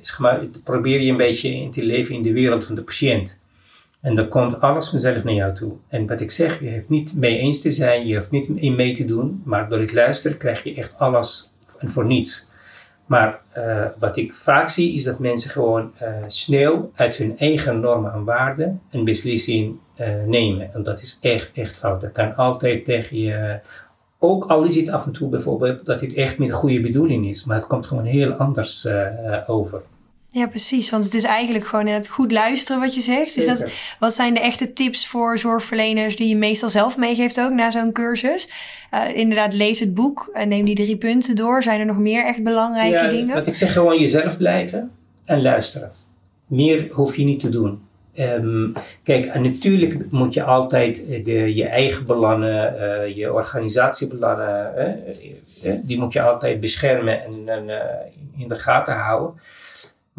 is 0.00 0.20
probeer 0.64 1.00
je 1.00 1.10
een 1.10 1.16
beetje 1.16 1.54
in 1.54 1.70
te 1.70 1.84
leven 1.84 2.14
in 2.14 2.22
de 2.22 2.32
wereld 2.32 2.64
van 2.64 2.74
de 2.74 2.82
patiënt. 2.82 3.38
En 4.00 4.14
dan 4.14 4.28
komt 4.28 4.60
alles 4.60 4.88
vanzelf 4.88 5.24
naar 5.24 5.34
jou 5.34 5.54
toe. 5.54 5.72
En 5.88 6.06
wat 6.06 6.20
ik 6.20 6.30
zeg, 6.30 6.60
je 6.60 6.68
hebt 6.68 6.88
niet 6.88 7.14
mee 7.16 7.38
eens 7.38 7.60
te 7.60 7.70
zijn, 7.70 8.06
je 8.06 8.16
hoeft 8.16 8.30
niet 8.30 8.48
in 8.48 8.76
mee 8.76 8.94
te 8.94 9.04
doen, 9.04 9.42
maar 9.44 9.68
door 9.68 9.78
het 9.78 9.92
luisteren 9.92 10.36
krijg 10.36 10.62
je 10.64 10.74
echt 10.74 10.98
alles 10.98 11.52
en 11.78 11.90
voor 11.90 12.06
niets. 12.06 12.49
Maar 13.10 13.40
uh, 13.58 13.86
wat 13.98 14.16
ik 14.16 14.34
vaak 14.34 14.68
zie 14.68 14.94
is 14.94 15.04
dat 15.04 15.18
mensen 15.18 15.50
gewoon 15.50 15.92
uh, 16.02 16.08
snel 16.26 16.90
uit 16.94 17.16
hun 17.16 17.38
eigen 17.38 17.80
normen 17.80 18.12
en 18.12 18.24
waarden 18.24 18.80
een 18.90 19.04
beslissing 19.04 19.78
uh, 20.00 20.08
nemen. 20.26 20.74
En 20.74 20.82
dat 20.82 21.00
is 21.00 21.18
echt, 21.20 21.50
echt 21.54 21.76
fout. 21.76 22.00
Dat 22.00 22.12
kan 22.12 22.34
altijd 22.34 22.84
tegen 22.84 23.18
je. 23.18 23.60
Ook 24.18 24.44
al 24.44 24.64
is 24.64 24.76
het 24.76 24.90
af 24.90 25.06
en 25.06 25.12
toe 25.12 25.28
bijvoorbeeld 25.28 25.86
dat 25.86 26.00
het 26.00 26.14
echt 26.14 26.38
met 26.38 26.52
goede 26.52 26.80
bedoeling 26.80 27.28
is, 27.28 27.44
maar 27.44 27.56
het 27.56 27.66
komt 27.66 27.86
gewoon 27.86 28.04
heel 28.04 28.32
anders 28.32 28.88
over. 29.46 29.82
Ja, 30.32 30.46
precies. 30.46 30.90
Want 30.90 31.04
het 31.04 31.14
is 31.14 31.24
eigenlijk 31.24 31.66
gewoon 31.66 31.86
het 31.86 32.08
goed 32.08 32.32
luisteren 32.32 32.80
wat 32.80 32.94
je 32.94 33.00
zegt. 33.00 33.34
Dus 33.34 33.46
dat, 33.46 33.70
wat 33.98 34.14
zijn 34.14 34.34
de 34.34 34.40
echte 34.40 34.72
tips 34.72 35.06
voor 35.06 35.38
zorgverleners 35.38 36.16
die 36.16 36.28
je 36.28 36.36
meestal 36.36 36.70
zelf 36.70 36.96
meegeeft 36.96 37.40
ook 37.40 37.52
na 37.52 37.70
zo'n 37.70 37.92
cursus? 37.92 38.48
Uh, 38.94 39.16
inderdaad, 39.16 39.54
lees 39.54 39.80
het 39.80 39.94
boek 39.94 40.30
en 40.32 40.48
neem 40.48 40.64
die 40.64 40.74
drie 40.74 40.96
punten 40.96 41.36
door. 41.36 41.62
Zijn 41.62 41.80
er 41.80 41.86
nog 41.86 41.98
meer 41.98 42.26
echt 42.26 42.42
belangrijke 42.42 42.96
ja, 42.96 43.08
dingen? 43.08 43.34
Wat 43.34 43.46
ik 43.46 43.54
zeg, 43.54 43.72
gewoon 43.72 43.98
jezelf 43.98 44.36
blijven 44.36 44.90
en 45.24 45.42
luisteren. 45.42 45.90
Meer 46.46 46.88
hoef 46.90 47.16
je 47.16 47.24
niet 47.24 47.40
te 47.40 47.48
doen. 47.48 47.80
Um, 48.18 48.72
kijk, 49.02 49.26
en 49.26 49.42
natuurlijk 49.42 50.10
moet 50.10 50.34
je 50.34 50.42
altijd 50.42 51.02
de, 51.24 51.54
je 51.54 51.66
eigen 51.66 52.06
belangen, 52.06 52.74
uh, 52.74 53.16
je 53.16 53.32
organisatiebelangen, 53.32 54.72
uh, 55.64 55.72
die 55.82 55.98
moet 55.98 56.12
je 56.12 56.22
altijd 56.22 56.60
beschermen 56.60 57.24
en, 57.24 57.42
en 57.46 57.70
in 58.38 58.48
de 58.48 58.58
gaten 58.58 58.94
houden. 58.94 59.40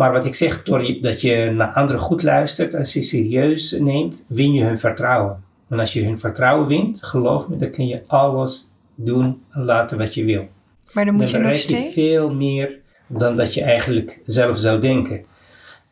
Maar 0.02 0.12
wat 0.12 0.26
ik 0.26 0.36
zeg, 0.36 0.64
door 0.64 0.98
dat 1.02 1.22
je 1.22 1.52
naar 1.56 1.68
anderen 1.68 2.02
goed 2.02 2.24
luistert 2.24 2.74
en 2.74 2.88
ze 2.88 3.04
serieus 3.04 3.72
neemt, 3.72 4.26
win 4.28 4.54
je 4.54 4.64
hun 4.64 4.80
vertrouwen. 4.80 5.44
En 5.70 5.80
als 5.80 5.94
je 5.94 6.04
hun 6.04 6.20
vertrouwen 6.20 6.68
wint, 6.68 7.04
geloof 7.04 7.50
me, 7.50 7.58
dan 7.58 7.70
kun 7.70 7.88
je 7.88 8.02
alles 8.08 8.70
doen 8.96 9.42
en 9.52 9.64
laten 9.64 9.98
wat 9.98 10.14
je 10.14 10.24
wil. 10.24 10.48
Maar 10.94 11.06
dan 11.06 11.16
moet 11.16 11.30
je 11.30 11.38
nog 11.38 11.58
steeds... 11.58 11.96
je 11.96 12.02
veel 12.02 12.34
meer 12.34 12.78
dan 13.08 13.36
dat 13.36 13.54
je 13.54 13.62
eigenlijk 13.62 14.22
zelf 14.26 14.58
zou 14.58 14.80
denken. 14.80 15.26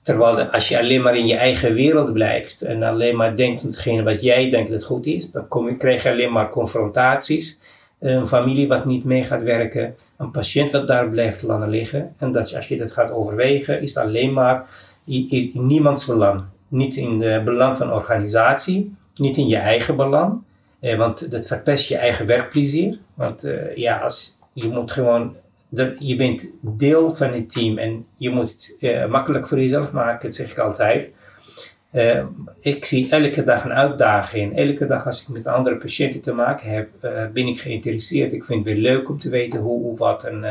Terwijl 0.02 0.41
als 0.41 0.69
je 0.69 0.80
alleen 0.80 1.02
maar 1.02 1.17
in 1.17 1.28
je 1.28 1.36
eigen 1.36 1.74
wereld 1.74 2.13
blijft 2.13 2.62
en 2.62 2.84
alleen 2.84 3.15
maar 3.15 3.36
denkt 3.36 3.62
aan 3.62 3.67
hetgene 3.67 4.04
wat 4.04 4.22
jij 4.22 4.50
denkt 4.50 4.69
dat 4.69 4.84
goed 4.84 5.06
is, 5.06 5.32
dan 5.32 5.48
kom 5.48 5.67
je, 5.67 5.78
krijg 5.78 6.04
je 6.04 6.12
alleen 6.12 6.32
maar 6.32 6.50
confrontaties. 6.50 7.60
Een 7.99 8.27
familie 8.27 8.67
wat 8.67 8.85
niet 8.85 9.03
mee 9.03 9.23
gaat 9.23 9.41
werken, 9.41 9.95
een 10.17 10.31
patiënt 10.31 10.71
wat 10.71 10.88
daar 10.88 11.09
blijft 11.09 11.41
laten 11.41 11.69
liggen. 11.69 12.13
En 12.17 12.31
dat 12.31 12.55
als 12.55 12.67
je 12.67 12.77
dat 12.77 12.91
gaat 12.91 13.12
overwegen, 13.12 13.81
is 13.81 13.93
het 13.95 14.03
alleen 14.03 14.33
maar 14.33 14.65
in, 15.05 15.51
niemands 15.53 16.05
belang. 16.05 16.43
Niet 16.67 16.95
in 16.95 17.19
de 17.19 17.41
belang 17.45 17.77
van 17.77 17.88
de 17.88 17.93
organisatie, 17.93 18.95
niet 19.15 19.38
in 19.38 19.47
je 19.47 19.57
eigen 19.57 19.95
belang. 19.95 20.41
Eh, 20.79 20.97
want 20.97 21.31
dat 21.31 21.47
verpest 21.47 21.88
je 21.88 21.97
eigen 21.97 22.25
werkplezier. 22.25 22.97
Want 23.13 23.43
eh, 23.43 23.75
ja, 23.75 23.97
als, 23.97 24.38
je 24.53 24.67
moet 24.67 24.91
gewoon 24.91 25.35
je 25.99 26.15
bent 26.15 26.47
deel 26.62 27.15
van 27.15 27.33
het 27.33 27.53
team 27.53 27.77
en 27.77 28.05
je 28.17 28.29
moet 28.29 28.49
het 28.49 28.75
uh, 28.79 29.05
makkelijk 29.05 29.47
voor 29.47 29.59
jezelf 29.59 29.91
maken, 29.91 30.27
dat 30.27 30.35
zeg 30.35 30.51
ik 30.51 30.57
altijd. 30.57 31.09
Uh, 31.93 32.23
ik 32.60 32.86
zie 32.86 33.10
elke 33.10 33.43
dag 33.43 33.63
een 33.63 33.73
uitdaging. 33.73 34.58
Elke 34.58 34.88
dag 34.88 35.06
als 35.06 35.21
ik 35.21 35.28
met 35.28 35.47
andere 35.47 35.75
patiënten 35.75 36.21
te 36.21 36.34
maken 36.34 36.69
heb, 36.69 36.89
uh, 37.02 37.28
ben 37.34 37.47
ik 37.47 37.62
geïnteresseerd. 37.62 38.34
Ik 38.34 38.43
vind 38.43 38.65
het 38.65 38.73
weer 38.73 38.84
leuk 38.84 39.10
om 39.10 39.19
te 39.19 39.30
weten 39.30 39.60
hoe, 39.60 39.82
hoe 39.82 39.97
wat. 39.97 40.23
En, 40.23 40.43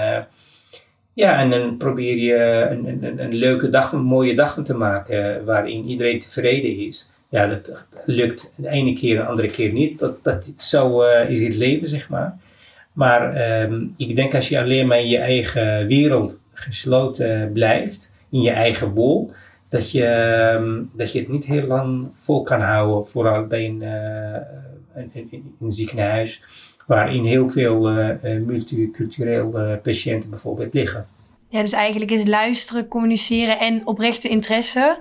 ja, 1.12 1.38
en 1.38 1.50
dan 1.50 1.76
probeer 1.76 2.16
je 2.16 2.34
een, 2.70 3.04
een, 3.04 3.18
een, 3.18 3.34
leuke 3.34 3.68
dag, 3.68 3.92
een 3.92 4.02
mooie 4.02 4.34
dag 4.34 4.60
te 4.64 4.74
maken 4.74 5.44
waarin 5.44 5.84
iedereen 5.84 6.18
tevreden 6.18 6.86
is. 6.86 7.12
Ja, 7.28 7.46
dat 7.46 7.86
lukt 8.04 8.52
de 8.56 8.68
ene 8.68 8.92
keer, 8.92 9.16
de 9.16 9.24
andere 9.24 9.48
keer 9.48 9.72
niet. 9.72 9.98
Dat, 9.98 10.24
dat, 10.24 10.52
zo 10.56 11.02
is 11.02 11.40
het 11.40 11.56
leven, 11.56 11.88
zeg 11.88 12.08
maar. 12.08 12.38
Maar 12.92 13.34
ehm, 13.34 13.84
ik 13.96 14.16
denk 14.16 14.34
als 14.34 14.48
je 14.48 14.60
alleen 14.60 14.86
maar 14.86 15.00
in 15.00 15.08
je 15.08 15.18
eigen 15.18 15.86
wereld 15.86 16.36
gesloten 16.52 17.50
blijft, 17.52 18.12
in 18.30 18.40
je 18.40 18.50
eigen 18.50 18.94
bol, 18.94 19.32
dat 19.68 19.90
je, 19.90 20.04
ehm, 20.04 20.82
dat 20.92 21.12
je 21.12 21.18
het 21.18 21.28
niet 21.28 21.44
heel 21.44 21.66
lang 21.66 22.08
vol 22.14 22.42
kan 22.42 22.60
houden, 22.60 23.06
vooral 23.06 23.46
bij 23.46 23.66
een, 23.66 23.82
uh, 23.82 25.12
een, 25.12 25.54
een, 25.60 25.72
ziekenhuis, 25.72 26.42
waarin 26.86 27.24
heel 27.24 27.48
veel 27.48 27.98
uh, 27.98 28.14
multiculturele 28.46 29.80
patiënten 29.82 30.30
bijvoorbeeld 30.30 30.74
liggen. 30.74 31.06
Ja, 31.50 31.60
dus 31.60 31.72
eigenlijk 31.72 32.10
is 32.10 32.26
luisteren, 32.26 32.88
communiceren 32.88 33.58
en 33.58 33.86
oprechte 33.86 34.28
interesse 34.28 34.98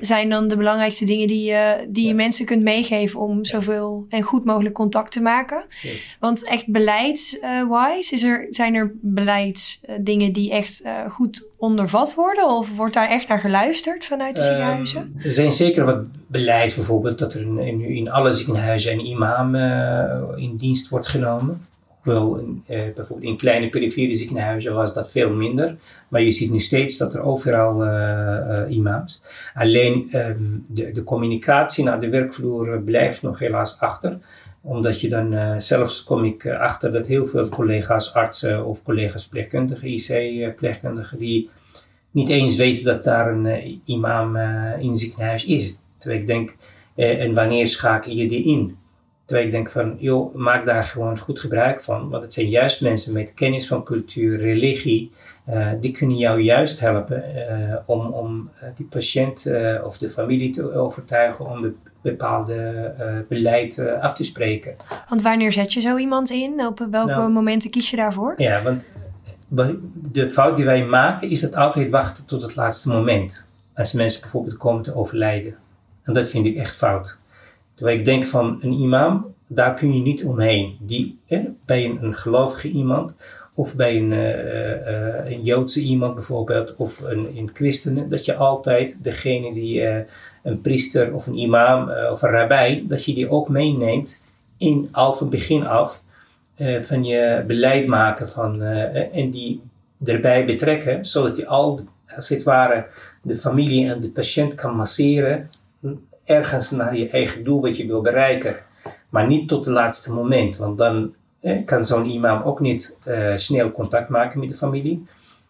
zijn 0.00 0.28
dan 0.28 0.48
de 0.48 0.56
belangrijkste 0.56 1.04
dingen 1.04 1.28
die 1.28 1.44
je, 1.44 1.86
die 1.88 2.06
je 2.06 2.14
mensen 2.14 2.46
kunt 2.46 2.62
meegeven 2.62 3.20
om 3.20 3.44
zoveel 3.44 4.06
en 4.08 4.22
goed 4.22 4.44
mogelijk 4.44 4.74
contact 4.74 5.12
te 5.12 5.20
maken. 5.20 5.64
Want 6.20 6.48
echt 6.48 6.70
beleidswise, 6.70 8.14
is 8.14 8.22
er, 8.22 8.46
zijn 8.50 8.74
er 8.74 8.92
beleidsdingen 9.00 10.32
die 10.32 10.52
echt 10.52 10.82
uh, 10.84 11.10
goed 11.10 11.46
ondervat 11.56 12.14
worden? 12.14 12.48
Of 12.48 12.76
wordt 12.76 12.94
daar 12.94 13.08
echt 13.08 13.28
naar 13.28 13.40
geluisterd 13.40 14.04
vanuit 14.04 14.36
de 14.36 14.42
ziekenhuizen? 14.42 15.12
Ehm, 15.16 15.26
er 15.26 15.30
zijn 15.30 15.52
zeker 15.52 15.84
wat 15.84 16.04
beleids 16.26 16.74
bijvoorbeeld, 16.74 17.18
dat 17.18 17.34
er 17.34 17.40
in, 17.40 17.58
in, 17.58 17.80
in 17.80 18.10
alle 18.10 18.32
ziekenhuizen 18.32 18.92
een 18.92 19.06
imam 19.06 19.54
uh, 19.54 20.22
in 20.36 20.56
dienst 20.56 20.88
wordt 20.88 21.06
genomen. 21.06 21.66
Wel, 22.02 22.44
eh, 22.66 22.80
bijvoorbeeld 22.94 23.30
in 23.30 23.36
kleine 23.36 23.68
perifere 23.68 24.14
ziekenhuizen 24.14 24.74
was 24.74 24.94
dat 24.94 25.10
veel 25.10 25.30
minder. 25.30 25.76
Maar 26.08 26.22
je 26.22 26.32
ziet 26.32 26.50
nu 26.50 26.60
steeds 26.60 26.96
dat 26.96 27.14
er 27.14 27.22
overal 27.22 27.84
uh, 27.84 28.62
imams. 28.68 29.22
Alleen 29.54 30.08
ehm, 30.12 30.42
de, 30.66 30.92
de 30.92 31.04
communicatie 31.04 31.84
naar 31.84 32.00
de 32.00 32.08
werkvloer 32.08 32.82
blijft 32.82 33.22
nog 33.22 33.38
helaas 33.38 33.80
achter. 33.80 34.18
Omdat 34.60 35.00
je 35.00 35.08
dan, 35.08 35.60
zelfs 35.60 36.04
kom 36.04 36.24
ik 36.24 36.46
achter 36.46 36.92
dat 36.92 37.06
heel 37.06 37.26
veel 37.26 37.48
collega's 37.48 38.14
artsen 38.14 38.66
of 38.66 38.82
collega's 38.82 39.28
pleegkundigen, 39.28 39.88
IC-pleegkundigen, 39.88 41.18
die 41.18 41.50
niet 42.10 42.28
eens 42.28 42.56
weten 42.56 42.84
dat 42.84 43.04
daar 43.04 43.32
een 43.32 43.80
imam 43.84 44.36
in 44.78 44.88
het 44.88 44.98
ziekenhuis 44.98 45.44
is. 45.44 45.78
Terwijl 45.98 46.20
ik 46.20 46.26
denk, 46.26 46.54
en 46.94 47.34
wanneer 47.34 47.68
schakel 47.68 48.12
je 48.12 48.28
die 48.28 48.44
in? 48.44 48.76
Terwijl 49.32 49.50
ik 49.52 49.56
denk 49.56 49.70
van, 49.70 49.96
joh, 49.98 50.34
maak 50.34 50.66
daar 50.66 50.84
gewoon 50.84 51.18
goed 51.18 51.40
gebruik 51.40 51.80
van. 51.80 52.08
Want 52.08 52.22
het 52.22 52.32
zijn 52.32 52.48
juist 52.48 52.82
mensen 52.82 53.12
met 53.12 53.34
kennis 53.34 53.66
van 53.66 53.84
cultuur, 53.84 54.38
religie. 54.38 55.12
Uh, 55.50 55.68
die 55.80 55.92
kunnen 55.92 56.16
jou 56.16 56.40
juist 56.40 56.80
helpen 56.80 57.24
uh, 57.36 57.74
om, 57.86 58.06
om 58.06 58.50
uh, 58.62 58.68
die 58.76 58.86
patiënt 58.86 59.46
of 59.84 59.98
de 59.98 60.10
familie 60.10 60.52
te 60.52 60.74
overtuigen 60.74 61.50
om 61.50 61.74
bepaalde 62.00 63.24
beleid 63.28 63.78
af 64.00 64.14
te 64.14 64.24
spreken. 64.24 64.72
Want 65.08 65.22
wanneer 65.22 65.52
zet 65.52 65.72
je 65.72 65.80
zo 65.80 65.96
iemand 65.96 66.30
in? 66.30 66.66
Op 66.66 66.86
welke 66.90 67.12
nou, 67.12 67.30
momenten 67.30 67.70
kies 67.70 67.90
je 67.90 67.96
daarvoor? 67.96 68.34
Ja, 68.36 68.62
want 68.62 68.84
de 70.12 70.30
fout 70.30 70.56
die 70.56 70.64
wij 70.64 70.84
maken 70.84 71.30
is 71.30 71.40
dat 71.40 71.56
altijd 71.56 71.90
wachten 71.90 72.24
tot 72.24 72.42
het 72.42 72.56
laatste 72.56 72.88
moment. 72.88 73.46
Als 73.74 73.92
mensen 73.92 74.20
bijvoorbeeld 74.20 74.56
komen 74.56 74.82
te 74.82 74.94
overlijden. 74.94 75.54
En 76.02 76.12
dat 76.12 76.28
vind 76.28 76.46
ik 76.46 76.56
echt 76.56 76.76
fout. 76.76 77.20
Terwijl 77.74 77.98
ik 77.98 78.04
denk 78.04 78.26
van 78.26 78.58
een 78.60 78.72
imam, 78.72 79.34
daar 79.46 79.74
kun 79.74 79.94
je 79.94 80.00
niet 80.00 80.24
omheen. 80.24 80.76
Die, 80.80 81.18
bij 81.66 81.84
een, 81.84 82.16
gelovige 82.16 82.68
iemand, 82.68 83.12
of 83.54 83.76
bij 83.76 83.96
een, 83.96 84.12
uh, 84.12 85.30
een 85.30 85.42
Joodse 85.42 85.80
iemand 85.80 86.14
bijvoorbeeld, 86.14 86.76
of 86.76 87.00
een, 87.00 87.36
een 87.36 87.50
christen, 87.54 88.08
dat 88.08 88.24
je 88.24 88.34
altijd 88.34 88.96
degene 89.02 89.54
die 89.54 89.80
uh, 89.80 89.96
een 90.42 90.60
priester 90.60 91.14
of 91.14 91.26
een 91.26 91.38
imam 91.38 91.90
of 92.10 92.22
een 92.22 92.30
rabbij, 92.30 92.84
dat 92.88 93.04
je 93.04 93.14
die 93.14 93.30
ook 93.30 93.48
meeneemt 93.48 94.20
in 94.56 94.88
al 94.92 95.14
van 95.14 95.30
begin 95.30 95.66
af 95.66 96.02
van 96.80 97.04
je 97.04 97.44
beleid 97.46 97.86
maken 97.86 98.28
van, 98.28 98.62
en 98.62 99.30
die 99.30 99.60
erbij 100.04 100.44
betrekken, 100.44 101.04
zodat 101.04 101.36
je 101.36 101.46
al, 101.46 101.80
als 102.16 102.28
het 102.28 102.42
ware, 102.42 102.86
de 103.22 103.36
familie 103.36 103.88
en 103.90 104.00
de 104.00 104.08
patiënt 104.08 104.54
kan 104.54 104.76
masseren 104.76 105.48
ergens 106.32 106.70
naar 106.70 106.96
je 106.96 107.08
eigen 107.08 107.44
doel 107.44 107.60
wat 107.60 107.76
je 107.76 107.86
wil 107.86 108.00
bereiken. 108.00 108.56
Maar 109.08 109.26
niet 109.26 109.48
tot 109.48 109.64
het 109.64 109.74
laatste 109.74 110.12
moment, 110.12 110.56
want 110.56 110.78
dan 110.78 111.14
eh, 111.40 111.64
kan 111.64 111.84
zo'n 111.84 112.06
imam 112.06 112.42
ook 112.42 112.60
niet 112.60 113.00
uh, 113.08 113.36
snel 113.36 113.72
contact 113.72 114.08
maken 114.08 114.40
met 114.40 114.48
de 114.48 114.54
familie. 114.54 115.06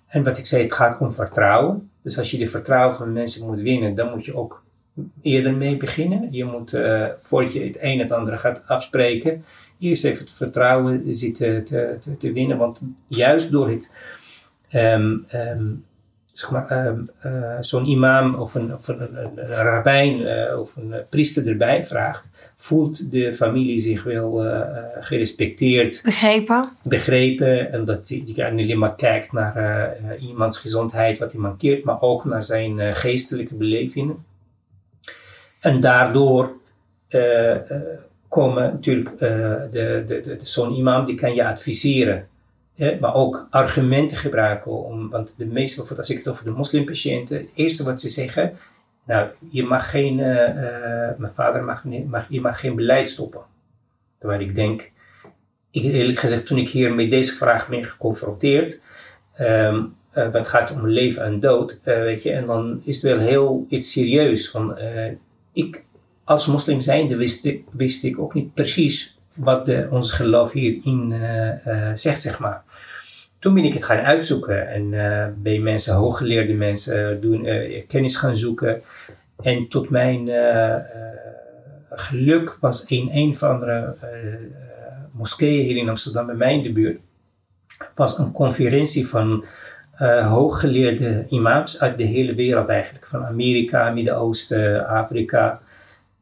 En 0.07 0.25
wat 0.25 0.39
ik 0.39 0.47
zei, 0.47 0.63
het 0.63 0.73
gaat 0.73 0.99
om 0.99 1.13
vertrouwen. 1.13 1.91
Dus 2.03 2.19
als 2.19 2.31
je 2.31 2.39
de 2.39 2.47
vertrouwen 2.47 2.95
van 2.95 3.13
mensen 3.13 3.47
moet 3.47 3.61
winnen, 3.61 3.95
dan 3.95 4.11
moet 4.11 4.25
je 4.25 4.37
ook 4.37 4.63
eerder 5.23 5.55
mee 5.55 5.77
beginnen. 5.77 6.29
Je 6.31 6.45
moet, 6.45 6.73
uh, 6.75 7.07
voordat 7.23 7.53
je 7.53 7.61
het 7.61 7.77
een 7.77 7.93
en 7.93 7.99
het 7.99 8.13
andere 8.13 8.39
gaat 8.39 8.65
afspreken, 8.67 9.45
eerst 9.79 10.05
even 10.05 10.19
het 10.19 10.33
vertrouwen 10.33 11.15
zitten 11.15 11.65
te, 11.65 11.99
te, 12.19 12.33
winnen. 12.33 12.57
Want 12.59 12.81
juist 13.07 13.51
door 13.51 13.71
het 13.71 13.93
um, 14.73 15.27
um, 15.35 15.85
Ehm, 16.35 17.01
eh, 17.19 17.57
zo'n 17.61 17.87
imam 17.87 18.35
of 18.35 18.55
een, 18.55 18.75
of 18.75 18.89
een, 18.89 19.17
een, 19.17 19.47
rabbijn 19.47 20.27
eh, 20.27 20.61
of 20.61 20.77
een 20.77 20.95
priester 21.09 21.49
erbij 21.49 21.87
vraagt, 21.87 22.29
voelt 22.57 23.11
de 23.11 23.35
familie 23.35 23.81
zich 23.81 24.03
wel 24.03 24.47
uh, 24.47 24.61
gerespecteerd. 25.01 26.01
Begrepen. 26.03 26.65
Begrepen. 26.83 27.73
En 27.73 27.85
dat 27.85 28.07
die, 28.07 28.25
die 28.25 28.45
niet 28.45 28.67
alleen 28.67 28.79
maar 28.79 28.95
kijkt 28.95 29.33
naar 29.33 29.97
iemands 30.19 30.59
gezondheid, 30.59 31.19
wat 31.19 31.33
hij 31.33 31.41
mankeert, 31.41 31.85
maar 31.85 32.01
ook 32.01 32.25
naar 32.25 32.45
zijn 32.45 32.95
geestelijke 32.95 33.55
belevingen. 33.55 34.25
En 35.61 35.81
daardoor 35.81 36.53
komen 38.29 38.63
natuurlijk 38.63 39.19
de, 39.19 39.69
de, 39.71 40.05
de, 40.07 40.39
zo'n 40.43 40.75
imam, 40.75 41.05
die 41.05 41.15
kan 41.15 41.35
je 41.35 41.47
adviseren 41.47 42.29
maar 43.01 43.15
ook 43.15 43.47
argumenten 43.51 44.17
gebruiken. 44.17 44.85
Om, 44.85 45.11
want 45.11 45.35
de 45.37 45.47
meeste, 45.47 45.97
als 45.97 46.11
ik 46.11 46.19
het 46.19 46.29
over 46.29 46.45
de 46.45 46.51
moslimpatiënten, 46.51 47.37
het 47.37 47.53
eerste 47.55 47.85
wat 47.85 48.01
ze 48.01 48.09
zeggen, 48.09 48.57
nou, 49.07 49.31
je 49.51 49.63
mag 49.63 49.91
geen, 49.91 50.19
uh, 50.19 50.27
uh, 50.27 51.19
mijn 51.19 51.33
vader 51.33 51.63
mag, 51.63 51.85
mag, 52.07 52.27
je 52.29 52.41
mag 52.41 52.61
geen 52.61 52.75
beleid 52.75 53.09
stoppen. 53.09 53.41
Terwijl 54.19 54.41
ik 54.41 54.55
denk, 54.55 54.91
ik, 55.71 55.83
eerlijk 55.83 56.19
gezegd, 56.19 56.47
toen 56.47 56.59
ik 56.59 56.69
hier 56.69 56.95
met 56.95 57.11
deze 57.11 57.37
vraag 57.37 57.69
ben 57.69 57.85
geconfronteerd, 57.85 58.81
um, 59.41 59.95
uh, 60.15 60.33
het 60.33 60.49
gaat 60.49 60.73
om 60.73 60.89
leven 60.89 61.25
en 61.25 61.41
dood, 61.41 61.81
weet 61.85 62.23
je, 62.23 62.33
en 62.33 62.47
dan 62.47 62.81
is 62.85 63.03
het 63.03 63.05
wel 63.05 63.19
heel 63.19 63.67
iets 63.69 63.93
serieus. 63.93 64.51
Van, 64.51 64.79
ik, 65.53 65.85
als 66.25 66.47
moslim 66.47 66.81
zijnde 66.81 67.17
wist 67.17 67.45
ik, 67.45 67.65
wist 67.71 68.05
ik 68.05 68.19
ook 68.19 68.35
niet 68.35 68.55
precies 68.55 69.19
wat 69.35 69.67
de, 69.67 69.87
ons 69.91 70.13
geloof 70.13 70.53
hierin 70.53 71.15
zegt, 71.95 72.23
zeg 72.23 72.39
maar 72.39 72.63
toen 73.43 73.55
ben 73.55 73.65
ik 73.65 73.73
het 73.73 73.85
gaan 73.85 73.99
uitzoeken 73.99 74.69
en 74.69 74.93
uh, 74.93 75.27
bij 75.37 75.59
mensen, 75.59 75.95
hooggeleerde 75.95 76.55
mensen, 76.55 77.21
doen, 77.21 77.45
uh, 77.45 77.83
kennis 77.89 78.17
gaan 78.17 78.37
zoeken. 78.37 78.83
En 79.43 79.69
tot 79.69 79.91
mijn 79.91 80.31
geluk 81.91 82.57
was 82.61 82.85
in 82.85 83.09
een 83.13 83.37
van 83.37 83.61
de 83.61 83.93
moskeeën 85.13 85.65
hier 85.65 85.77
in 85.77 85.89
Amsterdam, 85.89 86.27
bij 86.27 86.35
mij 86.35 86.55
in 86.55 86.63
de 86.63 86.73
buurt, 86.73 87.01
was 87.95 88.19
een 88.19 88.33
conferentie 88.33 89.09
van 89.09 89.45
hooggeleerde 90.25 91.25
imams 91.29 91.81
uit 91.81 91.99
de 91.99 92.05
hele 92.05 92.35
wereld 92.35 92.69
eigenlijk. 92.69 93.07
Van 93.07 93.25
Amerika, 93.25 93.91
Midden-Oosten, 93.91 94.87
Afrika. 94.87 95.61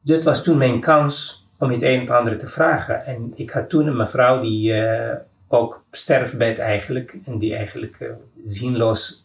Dit 0.00 0.24
was 0.24 0.42
toen 0.42 0.58
mijn 0.58 0.80
kans 0.80 1.46
om 1.58 1.70
het 1.70 1.82
een 1.82 1.94
en 1.94 2.00
het 2.00 2.10
ander 2.10 2.38
te 2.38 2.48
vragen. 2.48 3.04
En 3.04 3.32
ik 3.34 3.50
had 3.50 3.68
toen 3.68 3.86
een 3.86 3.96
mevrouw 3.96 4.40
die 4.40 4.74
ook 5.52 5.84
sterfbed 5.90 6.58
eigenlijk. 6.58 7.16
En 7.24 7.38
die 7.38 7.54
eigenlijk 7.54 7.96
uh, 8.00 8.08
zinloos 8.44 9.24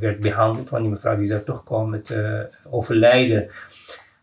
werd 0.00 0.20
behandeld. 0.20 0.68
Want 0.68 0.82
die 0.82 0.92
mevrouw 0.92 1.16
die 1.16 1.26
zou 1.26 1.42
toch 1.44 1.64
komen 1.64 2.02
te 2.02 2.48
overlijden 2.70 3.50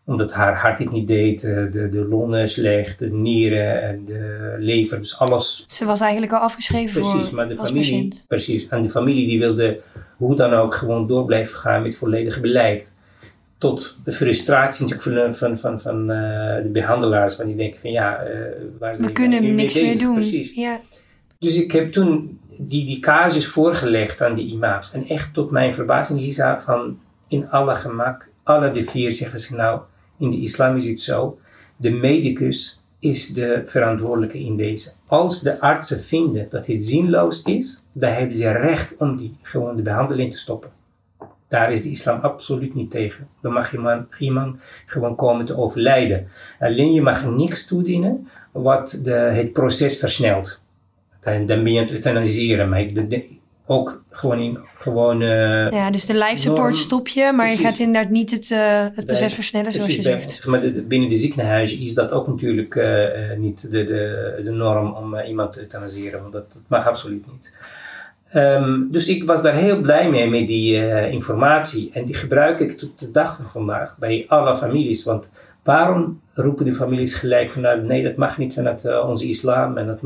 omdat 0.08 0.32
haar 0.32 0.56
hart 0.56 0.78
het 0.78 0.90
niet 0.90 1.06
deed, 1.06 1.40
de, 1.40 1.88
de 1.90 2.06
longen 2.08 2.48
slecht, 2.48 2.98
de 2.98 3.10
nieren 3.10 3.82
en 3.82 4.04
de 4.04 4.54
lever, 4.58 4.98
dus 4.98 5.18
alles. 5.18 5.64
Ze 5.66 5.84
was 5.84 6.00
eigenlijk 6.00 6.32
al 6.32 6.38
afgeschreven 6.38 7.00
precies, 7.00 7.26
voor 7.26 7.36
maar 7.36 7.48
de 7.48 7.56
familie, 7.56 7.78
patiënt. 7.78 8.24
Precies, 8.28 8.68
en 8.68 8.82
de 8.82 8.90
familie 8.90 9.26
die 9.26 9.38
wilde 9.38 9.80
hoe 10.16 10.36
dan 10.36 10.52
ook 10.52 10.74
gewoon 10.74 11.06
door 11.06 11.24
blijven 11.24 11.56
gaan 11.56 11.82
met 11.82 11.96
volledig 11.96 12.40
beleid. 12.40 12.92
Tot 13.58 13.98
de 14.04 14.12
frustratie 14.12 14.86
natuurlijk 14.86 15.36
van, 15.36 15.56
van, 15.56 15.58
van, 15.58 15.80
van 15.80 16.00
uh, 16.00 16.56
de 16.62 16.70
behandelaars, 16.72 17.36
want 17.36 17.48
die 17.48 17.58
denken 17.58 17.80
van 17.80 17.90
ja, 17.90 18.24
uh, 18.24 18.30
waar 18.78 18.96
we 18.96 19.12
kunnen 19.12 19.54
niks 19.54 19.80
meer 19.80 19.98
doen. 19.98 20.14
Precies. 20.14 20.54
Ja. 20.54 20.80
Dus 21.38 21.62
ik 21.62 21.72
heb 21.72 21.92
toen 21.92 22.40
die, 22.56 22.86
die 22.86 23.00
casus 23.00 23.46
voorgelegd 23.46 24.22
aan 24.22 24.34
die 24.34 24.52
imams. 24.52 24.92
En 24.92 25.08
echt 25.08 25.34
tot 25.34 25.50
mijn 25.50 25.74
verbazing, 25.74 26.20
Lisa, 26.20 26.60
van 26.60 26.98
in 27.28 27.50
alle 27.50 27.74
gemak, 27.74 28.28
alle 28.42 28.70
de 28.70 28.84
vier 28.84 29.12
zeggen 29.12 29.40
ze 29.40 29.54
nou, 29.54 29.80
in 30.18 30.30
de 30.30 30.40
islam 30.40 30.76
is 30.76 30.86
het 30.86 31.00
zo, 31.00 31.38
de 31.76 31.90
medicus 31.90 32.80
is 32.98 33.32
de 33.32 33.62
verantwoordelijke 33.64 34.38
in 34.38 34.56
deze. 34.56 34.92
Als 35.06 35.40
de 35.40 35.60
artsen 35.60 36.00
vinden 36.00 36.46
dat 36.50 36.66
het 36.66 36.84
zinloos 36.84 37.42
is, 37.42 37.82
dan 37.92 38.10
hebben 38.10 38.38
ze 38.38 38.50
recht 38.50 38.96
om 38.96 39.16
die 39.16 39.36
gewoon 39.42 39.76
de 39.76 39.82
behandeling 39.82 40.32
te 40.32 40.38
stoppen. 40.38 40.70
Daar 41.48 41.72
is 41.72 41.82
de 41.82 41.90
islam 41.90 42.20
absoluut 42.20 42.74
niet 42.74 42.90
tegen. 42.90 43.28
Dan 43.40 43.52
mag 43.52 43.72
iemand, 43.72 44.06
iemand 44.18 44.60
gewoon 44.86 45.14
komen 45.14 45.44
te 45.44 45.56
overlijden. 45.56 46.28
Alleen 46.58 46.92
je 46.92 47.02
mag 47.02 47.24
niks 47.24 47.66
toedienen 47.66 48.28
wat 48.52 49.00
de, 49.02 49.10
het 49.10 49.52
proces 49.52 49.98
versnelt. 49.98 50.62
Dan, 51.20 51.46
dan 51.46 51.62
ben 51.62 51.72
je 51.72 51.78
aan 51.78 51.84
het 51.84 51.94
euthaniseren. 51.94 52.68
Maar 52.68 52.86
de, 52.86 53.24
ook 53.66 54.02
gewoon 54.10 54.38
in 54.40 54.58
gewoon. 54.78 55.20
Uh, 55.22 55.70
ja, 55.70 55.90
dus 55.90 56.06
de 56.06 56.14
life 56.14 56.36
support 56.36 56.60
norm, 56.60 56.74
stop 56.74 57.08
je, 57.08 57.32
maar 57.32 57.46
precies. 57.46 57.60
je 57.60 57.66
gaat 57.66 57.78
inderdaad 57.78 58.10
niet 58.10 58.30
het, 58.30 58.50
uh, 58.50 58.86
het 58.92 59.06
proces 59.06 59.34
versnellen 59.34 59.72
zoals 59.72 59.94
je 59.94 60.02
bij- 60.02 60.12
zegt. 60.12 60.46
Maar 60.46 60.60
binnen 60.86 61.08
de 61.08 61.16
ziekenhuizen 61.16 61.80
is 61.80 61.94
dat 61.94 62.12
ook 62.12 62.26
natuurlijk 62.26 62.74
uh, 62.74 63.02
uh, 63.02 63.36
niet 63.38 63.70
de, 63.70 63.84
de, 63.84 64.40
de 64.44 64.50
norm 64.50 64.92
om 64.92 65.18
iemand 65.18 65.52
te 65.52 65.60
euthaniseren, 65.60 66.20
want 66.20 66.32
dat, 66.32 66.52
dat 66.52 66.62
mag 66.68 66.86
absoluut 66.86 67.24
niet. 67.32 67.52
Um, 68.34 68.88
dus 68.90 69.08
ik 69.08 69.24
was 69.24 69.42
daar 69.42 69.54
heel 69.54 69.80
blij 69.80 70.10
mee 70.10 70.28
met 70.28 70.46
die 70.46 70.76
uh, 70.76 71.12
informatie 71.12 71.90
en 71.92 72.04
die 72.04 72.14
gebruik 72.14 72.60
ik 72.60 72.78
tot 72.78 73.00
de 73.00 73.10
dag 73.10 73.36
van 73.36 73.50
vandaag 73.50 73.96
bij 73.98 74.24
alle 74.28 74.56
families. 74.56 75.04
Want 75.04 75.32
waarom 75.68 76.20
roepen 76.34 76.64
die 76.64 76.74
families 76.74 77.14
gelijk 77.14 77.50
vanuit 77.50 77.82
nee, 77.82 78.02
dat 78.02 78.16
mag 78.16 78.38
niet 78.38 78.54
vanuit 78.54 78.84
uh, 78.84 79.08
onze 79.08 79.28
islam 79.28 79.76
en, 79.76 79.86
dat 79.86 80.00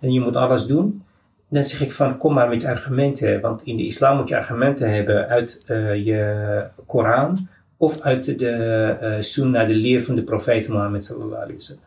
en 0.00 0.12
je 0.12 0.20
moet 0.20 0.36
alles 0.36 0.66
doen? 0.66 1.02
Dan 1.48 1.64
zeg 1.64 1.80
ik 1.80 1.92
van 1.92 2.18
kom 2.18 2.34
maar 2.34 2.48
met 2.48 2.64
argumenten, 2.64 3.40
want 3.40 3.62
in 3.64 3.76
de 3.76 3.86
islam 3.86 4.16
moet 4.16 4.28
je 4.28 4.36
argumenten 4.36 4.94
hebben 4.94 5.28
uit 5.28 5.66
uh, 5.70 6.04
je 6.04 6.64
Koran 6.86 7.48
of 7.76 8.00
uit 8.00 8.38
de 8.38 8.96
uh, 9.02 9.16
sunnah, 9.20 9.66
de 9.66 9.74
leer 9.74 10.02
van 10.02 10.14
de 10.14 10.22
profeet 10.22 10.68
Mohammed 10.68 11.04
sallallahu 11.04 11.42
alaihi 11.42 11.56
wasallam. 11.56 11.84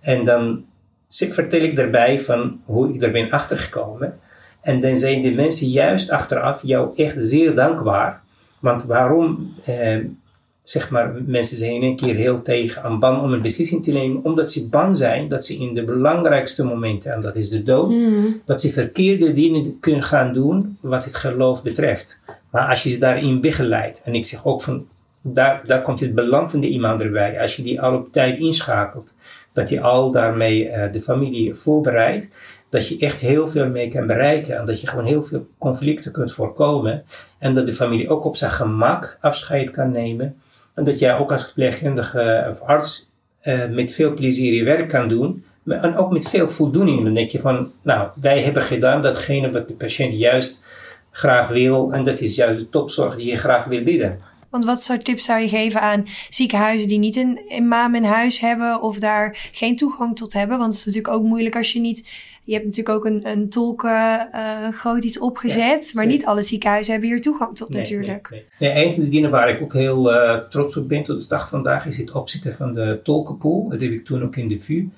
En 0.00 0.24
dan 0.24 0.64
vertel 1.08 1.60
ik 1.60 1.76
daarbij 1.76 2.20
van 2.20 2.60
hoe 2.64 2.94
ik 2.94 3.02
er 3.02 3.10
ben 3.10 3.30
achtergekomen. 3.30 4.18
En 4.60 4.80
dan 4.80 4.96
zijn 4.96 5.22
de 5.22 5.36
mensen 5.36 5.68
juist 5.68 6.10
achteraf 6.10 6.62
jou 6.62 6.96
echt 6.96 7.16
zeer 7.18 7.54
dankbaar. 7.54 8.20
Want 8.58 8.84
waarom, 8.84 9.54
eh, 9.64 9.98
zeg 10.70 10.90
maar, 10.90 11.14
mensen 11.26 11.56
zijn 11.56 11.72
in 11.72 11.82
een 11.82 11.96
keer 11.96 12.14
heel 12.14 12.42
tegen 12.42 12.82
aan 12.82 12.98
bang 12.98 13.22
om 13.22 13.32
een 13.32 13.42
beslissing 13.42 13.84
te 13.84 13.92
nemen, 13.92 14.24
omdat 14.24 14.50
ze 14.50 14.68
bang 14.68 14.96
zijn 14.96 15.28
dat 15.28 15.44
ze 15.44 15.56
in 15.56 15.74
de 15.74 15.84
belangrijkste 15.84 16.64
momenten, 16.64 17.12
en 17.12 17.20
dat 17.20 17.36
is 17.36 17.48
de 17.48 17.62
dood, 17.62 17.90
Mm. 17.90 18.40
dat 18.44 18.60
ze 18.60 18.70
verkeerde 18.70 19.32
dingen 19.32 19.80
kunnen 19.80 20.02
gaan 20.02 20.32
doen 20.32 20.78
wat 20.80 21.04
het 21.04 21.14
geloof 21.14 21.62
betreft. 21.62 22.20
Maar 22.50 22.68
als 22.68 22.82
je 22.82 22.90
ze 22.90 22.98
daarin 22.98 23.40
begeleidt, 23.40 24.02
en 24.04 24.14
ik 24.14 24.26
zeg 24.26 24.46
ook 24.46 24.62
van, 24.62 24.86
daar, 25.22 25.60
daar 25.66 25.82
komt 25.82 26.00
het 26.00 26.14
belang 26.14 26.50
van 26.50 26.60
de 26.60 26.68
imam 26.68 27.00
erbij, 27.00 27.40
als 27.40 27.56
je 27.56 27.62
die 27.62 27.80
al 27.80 27.94
op 27.94 28.12
tijd 28.12 28.38
inschakelt, 28.38 29.14
dat 29.52 29.68
je 29.68 29.80
al 29.80 30.10
daarmee 30.10 30.66
uh, 30.66 30.92
de 30.92 31.00
familie 31.00 31.54
voorbereidt, 31.54 32.30
dat 32.68 32.88
je 32.88 32.98
echt 32.98 33.20
heel 33.20 33.48
veel 33.48 33.68
mee 33.68 33.88
kan 33.88 34.06
bereiken 34.06 34.58
en 34.58 34.64
dat 34.64 34.80
je 34.80 34.86
gewoon 34.86 35.06
heel 35.06 35.22
veel 35.22 35.46
conflicten 35.58 36.12
kunt 36.12 36.32
voorkomen 36.32 37.04
en 37.38 37.54
dat 37.54 37.66
de 37.66 37.72
familie 37.72 38.08
ook 38.08 38.24
op 38.24 38.36
zijn 38.36 38.50
gemak 38.50 39.18
afscheid 39.20 39.70
kan 39.70 39.90
nemen 39.90 40.36
en 40.80 40.86
dat 40.86 40.98
jij 40.98 41.18
ook 41.18 41.32
als 41.32 41.44
verpleegkundige 41.44 42.48
of 42.50 42.60
arts 42.60 43.10
uh, 43.42 43.66
met 43.68 43.92
veel 43.92 44.14
plezier 44.14 44.54
je 44.54 44.64
werk 44.64 44.88
kan 44.88 45.08
doen 45.08 45.44
maar- 45.62 45.82
en 45.82 45.96
ook 45.96 46.12
met 46.12 46.28
veel 46.28 46.48
voldoening. 46.48 47.04
Dan 47.04 47.14
denk 47.14 47.30
je 47.30 47.40
van, 47.40 47.70
nou, 47.82 48.08
wij 48.20 48.42
hebben 48.42 48.62
gedaan 48.62 49.02
datgene 49.02 49.50
wat 49.50 49.68
de 49.68 49.74
patiënt 49.74 50.18
juist 50.18 50.62
graag 51.10 51.48
wil 51.48 51.92
en 51.92 52.02
dat 52.02 52.20
is 52.20 52.34
juist 52.34 52.58
de 52.58 52.68
topzorg 52.68 53.16
die 53.16 53.26
je 53.26 53.36
graag 53.36 53.64
wil 53.64 53.82
bieden. 53.82 54.18
Want 54.50 54.64
wat 54.64 54.82
soort 54.82 55.04
tips 55.04 55.24
zou 55.24 55.40
je 55.40 55.48
geven 55.48 55.80
aan 55.80 56.06
ziekenhuizen 56.28 56.88
die 56.88 56.98
niet 56.98 57.16
een 57.16 57.40
imam 57.48 57.94
in 57.94 58.04
huis 58.04 58.40
hebben 58.40 58.82
of 58.82 58.98
daar 58.98 59.50
geen 59.52 59.76
toegang 59.76 60.16
tot 60.16 60.32
hebben? 60.32 60.58
Want 60.58 60.70
het 60.70 60.80
is 60.80 60.86
natuurlijk 60.86 61.14
ook 61.14 61.22
moeilijk 61.22 61.56
als 61.56 61.72
je 61.72 61.80
niet. 61.80 62.28
Je 62.42 62.52
hebt 62.52 62.64
natuurlijk 62.64 62.96
ook 62.96 63.04
een, 63.04 63.28
een 63.28 63.48
tolken 63.48 64.28
uh, 64.34 64.68
groot 64.68 65.04
iets 65.04 65.18
opgezet, 65.18 65.86
Ja, 65.86 65.92
maar 65.94 66.06
niet 66.06 66.26
alle 66.26 66.42
ziekenhuizen 66.42 66.92
hebben 66.92 67.10
hier 67.10 67.20
toegang 67.20 67.56
tot 67.56 67.68
Nee, 67.68 67.78
natuurlijk. 67.78 68.30
Nee, 68.30 68.46
nee. 68.58 68.72
Nee, 68.72 68.84
een 68.84 68.94
van 68.94 69.02
de 69.02 69.08
dingen 69.08 69.30
waar 69.30 69.50
ik 69.50 69.62
ook 69.62 69.72
heel 69.72 70.12
uh, 70.12 70.36
trots 70.48 70.76
op 70.76 70.88
ben 70.88 71.02
tot 71.02 71.20
de 71.20 71.28
dag 71.28 71.48
vandaag 71.48 71.86
is 71.86 71.98
het 71.98 72.12
opzetten 72.12 72.54
van 72.54 72.74
de 72.74 73.00
tolkenpool. 73.02 73.68
Dat 73.68 73.80
heb 73.80 73.90
ik 73.90 74.04
toen 74.04 74.22
ook 74.22 74.36
in 74.36 74.48
de 74.48 74.60
VU. 74.60 74.88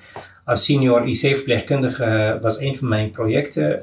Als 0.45 0.65
senior 0.65 1.09
IC-verpleegkundige 1.09 2.39
was 2.43 2.61
een 2.61 2.77
van 2.77 2.89
mijn 2.89 3.11
projecten, 3.11 3.83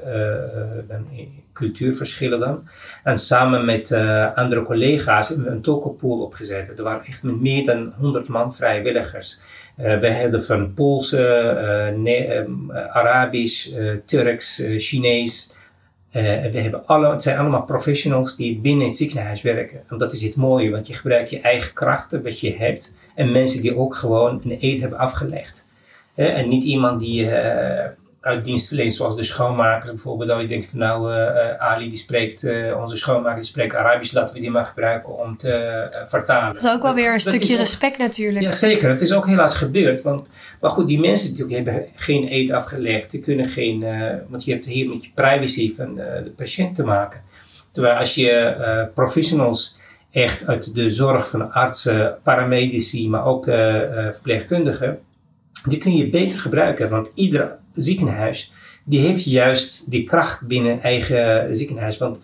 uh, 0.88 1.18
cultuurverschillen 1.52 2.40
dan. 2.40 2.68
En 3.04 3.18
samen 3.18 3.64
met 3.64 3.92
andere 4.34 4.62
collega's 4.62 5.28
hebben 5.28 5.46
we 5.46 5.52
een 5.52 5.60
tolkenpool 5.60 6.20
opgezet. 6.20 6.78
Er 6.78 6.84
waren 6.84 7.04
echt 7.04 7.22
met 7.22 7.40
meer 7.40 7.64
dan 7.64 7.94
100 7.98 8.28
man 8.28 8.56
vrijwilligers. 8.56 9.38
Uh, 9.82 9.98
we 9.98 10.12
hadden 10.12 10.44
van 10.44 10.74
Poolse, 10.74 11.18
uh, 11.92 11.98
ne- 11.98 12.46
Arabisch, 12.92 13.68
Turks, 14.04 14.62
Chinees. 14.76 15.54
We 16.12 16.20
hebben 16.20 16.86
alle, 16.86 17.10
het 17.10 17.22
zijn 17.22 17.38
allemaal 17.38 17.62
professionals 17.62 18.36
die 18.36 18.58
binnen 18.58 18.86
het 18.86 18.96
ziekenhuis 18.96 19.42
werken. 19.42 19.80
En 19.88 19.98
dat 19.98 20.12
is 20.12 20.22
het 20.22 20.36
mooie, 20.36 20.70
want 20.70 20.86
je 20.86 20.94
gebruikt 20.94 21.30
je 21.30 21.40
eigen 21.40 21.74
krachten, 21.74 22.22
wat 22.22 22.40
je 22.40 22.56
hebt. 22.56 22.94
En 23.14 23.32
mensen 23.32 23.62
die 23.62 23.76
ook 23.76 23.94
gewoon 23.94 24.40
een 24.44 24.58
eet 24.60 24.80
hebben 24.80 24.98
afgelegd. 24.98 25.66
En 26.14 26.48
niet 26.48 26.64
iemand 26.64 27.00
die 27.00 27.30
uit 28.20 28.44
dienst 28.44 28.68
verleent, 28.68 28.92
zoals 28.92 29.16
de 29.16 29.22
schoonmaker 29.22 29.88
bijvoorbeeld. 29.88 30.28
Dat 30.28 30.40
je 30.40 30.46
denkt 30.46 30.66
van 30.66 30.78
nou, 30.78 31.12
Ali 31.58 31.88
die 31.88 31.98
spreekt, 31.98 32.46
onze 32.76 32.96
schoonmaker 32.96 33.40
die 33.40 33.44
spreekt 33.44 33.74
Arabisch, 33.74 34.12
laten 34.12 34.34
we 34.34 34.40
die 34.40 34.50
maar 34.50 34.66
gebruiken 34.66 35.18
om 35.18 35.36
te 35.36 36.04
vertalen. 36.06 36.54
Dat 36.54 36.62
is 36.62 36.70
ook 36.70 36.82
wel 36.82 36.94
weer 36.94 37.06
een 37.06 37.12
dat, 37.12 37.20
stukje 37.20 37.48
dat 37.48 37.58
respect 37.58 37.92
ook, 37.92 37.98
natuurlijk. 37.98 38.44
Ja, 38.44 38.52
zeker. 38.52 38.88
Het 38.88 39.00
is 39.00 39.12
ook 39.12 39.26
helaas 39.26 39.56
gebeurd. 39.56 40.02
Want, 40.02 40.28
maar 40.60 40.70
goed, 40.70 40.88
die 40.88 41.00
mensen 41.00 41.30
natuurlijk 41.30 41.56
hebben 41.56 41.86
geen 41.94 42.32
eet 42.32 42.50
afgelegd. 42.50 43.10
Die 43.10 43.20
kunnen 43.20 43.48
geen, 43.48 43.84
want 44.28 44.44
je 44.44 44.52
hebt 44.52 44.66
hier 44.66 44.88
met 44.88 45.04
je 45.04 45.10
privacy 45.14 45.74
van 45.74 45.94
de 45.94 46.32
patiënt 46.36 46.74
te 46.74 46.84
maken. 46.84 47.20
Terwijl 47.72 47.96
als 47.96 48.14
je 48.14 48.90
professionals 48.94 49.78
echt 50.10 50.46
uit 50.46 50.74
de 50.74 50.90
zorg 50.90 51.30
van 51.30 51.52
artsen, 51.52 52.18
paramedici, 52.22 53.08
maar 53.08 53.24
ook 53.24 53.44
verpleegkundigen, 53.44 54.98
die 55.68 55.78
kun 55.78 55.96
je 55.96 56.08
beter 56.08 56.38
gebruiken. 56.38 56.90
Want 56.90 57.12
ieder 57.14 57.58
ziekenhuis, 57.74 58.52
die 58.84 59.00
heeft 59.00 59.24
juist 59.24 59.90
die 59.90 60.04
kracht 60.04 60.46
binnen 60.46 60.82
eigen 60.82 61.56
ziekenhuis. 61.56 61.98
Want 61.98 62.18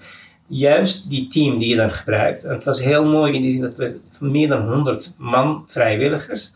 juist 0.46 1.10
die 1.10 1.28
team 1.28 1.58
die 1.58 1.68
je 1.68 1.76
dan 1.76 1.90
gebruikt, 1.90 2.42
het 2.42 2.64
was 2.64 2.82
heel 2.82 3.04
mooi 3.04 3.34
in 3.34 3.42
die 3.42 3.50
zin 3.50 3.60
dat 3.60 3.76
we 3.76 3.98
meer 4.18 4.48
dan 4.48 4.72
100 4.72 5.12
man 5.16 5.64
vrijwilligers. 5.66 6.54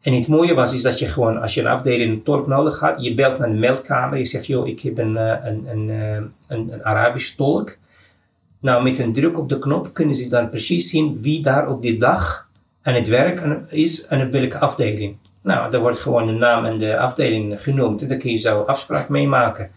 En 0.00 0.14
het 0.14 0.28
mooie 0.28 0.54
was 0.54 0.74
is 0.74 0.82
dat 0.82 0.98
je 0.98 1.06
gewoon, 1.06 1.40
als 1.40 1.54
je 1.54 1.60
een 1.60 1.66
afdeling 1.66 2.12
een 2.12 2.22
tolk 2.22 2.46
nodig 2.46 2.80
had, 2.80 3.02
je 3.02 3.14
belt 3.14 3.38
naar 3.38 3.48
de 3.48 3.58
meldkamer, 3.58 4.18
je 4.18 4.24
zegt, 4.24 4.46
joh, 4.46 4.68
ik 4.68 4.80
heb 4.80 4.98
een, 4.98 5.16
een, 5.16 5.66
een, 5.68 5.88
een, 6.48 6.72
een 6.72 6.84
Arabische 6.84 7.36
tolk. 7.36 7.76
Nou, 8.60 8.82
met 8.82 8.98
een 8.98 9.12
druk 9.12 9.38
op 9.38 9.48
de 9.48 9.58
knop 9.58 9.94
kunnen 9.94 10.14
ze 10.14 10.28
dan 10.28 10.50
precies 10.50 10.90
zien 10.90 11.18
wie 11.22 11.42
daar 11.42 11.68
op 11.68 11.82
die 11.82 11.98
dag 11.98 12.48
aan 12.82 12.94
het 12.94 13.08
werk 13.08 13.70
is 13.70 14.06
en 14.06 14.26
op 14.26 14.30
welke 14.30 14.58
afdeling. 14.58 15.16
Nou, 15.42 15.70
daar 15.70 15.80
wordt 15.80 16.00
gewoon 16.00 16.26
de 16.26 16.32
naam 16.32 16.64
en 16.64 16.78
de 16.78 16.98
afdeling 16.98 17.62
genoemd 17.62 18.02
en 18.02 18.08
daar 18.08 18.18
kun 18.18 18.30
je 18.30 18.36
zo 18.36 18.60
afspraak 18.62 19.08
mee 19.08 19.26
maken. 19.26 19.70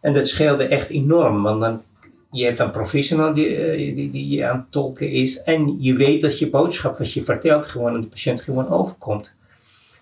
En 0.00 0.12
dat 0.12 0.28
scheelde 0.28 0.64
echt 0.64 0.90
enorm, 0.90 1.42
want 1.42 1.60
dan, 1.60 1.82
je 2.30 2.44
hebt 2.44 2.60
een 2.60 2.70
professional 2.70 3.34
die, 3.34 3.94
die, 3.94 4.10
die 4.10 4.46
aan 4.46 4.56
het 4.56 4.72
tolken 4.72 5.10
is 5.10 5.42
en 5.42 5.76
je 5.82 5.94
weet 5.94 6.20
dat 6.20 6.38
je 6.38 6.50
boodschap 6.50 6.98
wat 6.98 7.12
je 7.12 7.24
vertelt 7.24 7.66
gewoon 7.66 7.94
aan 7.94 8.00
de 8.00 8.06
patiënt 8.06 8.42
gewoon 8.42 8.68
overkomt. 8.68 9.34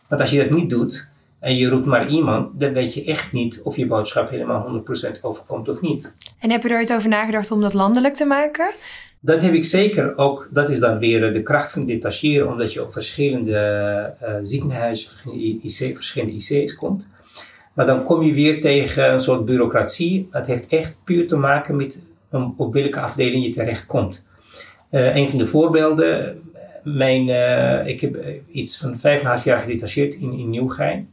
Want 0.08 0.20
als 0.20 0.30
je 0.30 0.38
dat 0.38 0.50
niet 0.50 0.70
doet, 0.70 1.08
en 1.40 1.56
je 1.56 1.68
roept 1.68 1.86
maar 1.86 2.08
iemand, 2.08 2.60
dan 2.60 2.72
weet 2.72 2.94
je 2.94 3.04
echt 3.04 3.32
niet 3.32 3.60
of 3.62 3.76
je 3.76 3.86
boodschap 3.86 4.30
helemaal 4.30 4.82
100% 5.18 5.20
overkomt 5.22 5.68
of 5.68 5.80
niet. 5.80 6.16
En 6.38 6.50
heb 6.50 6.62
je 6.62 6.68
er 6.68 6.76
ooit 6.76 6.92
over 6.92 7.08
nagedacht 7.08 7.50
om 7.50 7.60
dat 7.60 7.74
landelijk 7.74 8.14
te 8.14 8.24
maken? 8.24 8.72
Dat 9.22 9.40
heb 9.40 9.52
ik 9.52 9.64
zeker 9.64 10.16
ook. 10.16 10.48
Dat 10.50 10.70
is 10.70 10.78
dan 10.78 10.98
weer 10.98 11.32
de 11.32 11.42
kracht 11.42 11.72
van 11.72 11.86
detacheren, 11.86 12.48
omdat 12.48 12.72
je 12.72 12.82
op 12.82 12.92
verschillende 12.92 14.14
uh, 14.22 14.34
ziekenhuizen, 14.42 15.10
IC, 15.62 15.96
verschillende 15.96 16.34
IC's 16.34 16.74
komt. 16.74 17.08
Maar 17.74 17.86
dan 17.86 18.04
kom 18.04 18.22
je 18.22 18.34
weer 18.34 18.60
tegen 18.60 19.12
een 19.12 19.20
soort 19.20 19.44
bureaucratie. 19.44 20.28
Het 20.30 20.46
heeft 20.46 20.68
echt 20.68 20.96
puur 21.04 21.28
te 21.28 21.36
maken 21.36 21.76
met 21.76 22.02
op 22.56 22.72
welke 22.72 23.00
afdeling 23.00 23.44
je 23.44 23.52
terecht 23.52 23.86
komt. 23.86 24.22
Uh, 24.90 25.16
een 25.16 25.28
van 25.28 25.38
de 25.38 25.46
voorbeelden, 25.46 26.42
mijn, 26.84 27.28
ik 27.86 28.00
heb 28.00 28.24
iets 28.52 28.78
van 28.78 28.98
vijf 28.98 29.20
en 29.20 29.24
een 29.24 29.30
half 29.30 29.44
jaar 29.44 29.60
gedetacheerd 29.60 30.14
in, 30.14 30.32
in 30.32 30.50
Nieuwgein. 30.50 31.08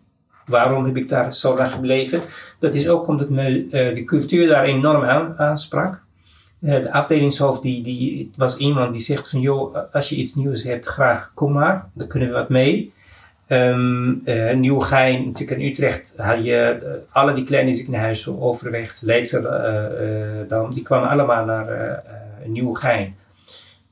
Waarom 0.45 0.85
heb 0.85 0.97
ik 0.97 1.09
daar 1.09 1.33
zo 1.33 1.57
lang 1.57 1.71
gebleven? 1.71 2.21
Dat 2.59 2.73
is 2.73 2.89
ook 2.89 3.07
omdat 3.07 3.29
me 3.29 3.67
de 3.69 4.03
cultuur 4.05 4.47
daar 4.47 4.63
enorm 4.63 5.03
aan, 5.03 5.37
aansprak. 5.37 6.05
De 6.59 6.91
afdelingshoofd 6.91 7.61
die, 7.61 7.83
die 7.83 8.31
was 8.35 8.57
iemand 8.57 8.93
die 8.93 9.01
zegt 9.01 9.29
van 9.29 9.39
joh, 9.39 9.77
als 9.91 10.09
je 10.09 10.15
iets 10.15 10.35
nieuws 10.35 10.63
hebt, 10.63 10.85
graag 10.85 11.31
kom 11.33 11.51
maar, 11.51 11.89
dan 11.93 12.07
kunnen 12.07 12.29
we 12.29 12.33
wat 12.33 12.49
mee. 12.49 12.93
Um, 13.49 14.21
uh, 14.25 14.53
Nieuwegein, 14.53 15.25
natuurlijk 15.25 15.59
in 15.59 15.67
Utrecht 15.67 16.13
had 16.17 16.45
je 16.45 16.79
uh, 16.83 16.89
alle 17.11 17.33
die 17.33 17.43
kleine 17.43 17.73
ziekenhuizen, 17.73 18.41
Overweg, 18.41 19.01
Leidschendam, 19.01 20.73
die 20.73 20.83
kwamen 20.83 21.09
allemaal 21.09 21.45
naar 21.45 22.03
Nieuwegein. 22.45 23.15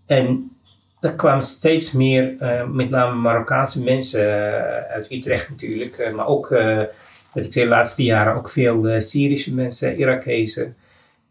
En 0.06 0.51
er 0.99 1.15
kwamen 1.15 1.43
steeds 1.43 1.91
meer, 1.91 2.36
met 2.71 2.89
name 2.89 3.15
Marokkaanse 3.15 3.84
mensen 3.84 4.28
uit 4.89 5.12
Utrecht 5.12 5.49
natuurlijk, 5.49 6.12
maar 6.15 6.28
ook, 6.28 6.49
wat 7.34 7.45
ik 7.45 7.54
zei, 7.54 7.65
de 7.65 7.71
laatste 7.71 8.04
jaren 8.04 8.36
ook 8.36 8.49
veel 8.49 9.01
Syrische 9.01 9.54
mensen, 9.54 9.97
Irakezen. 9.97 10.75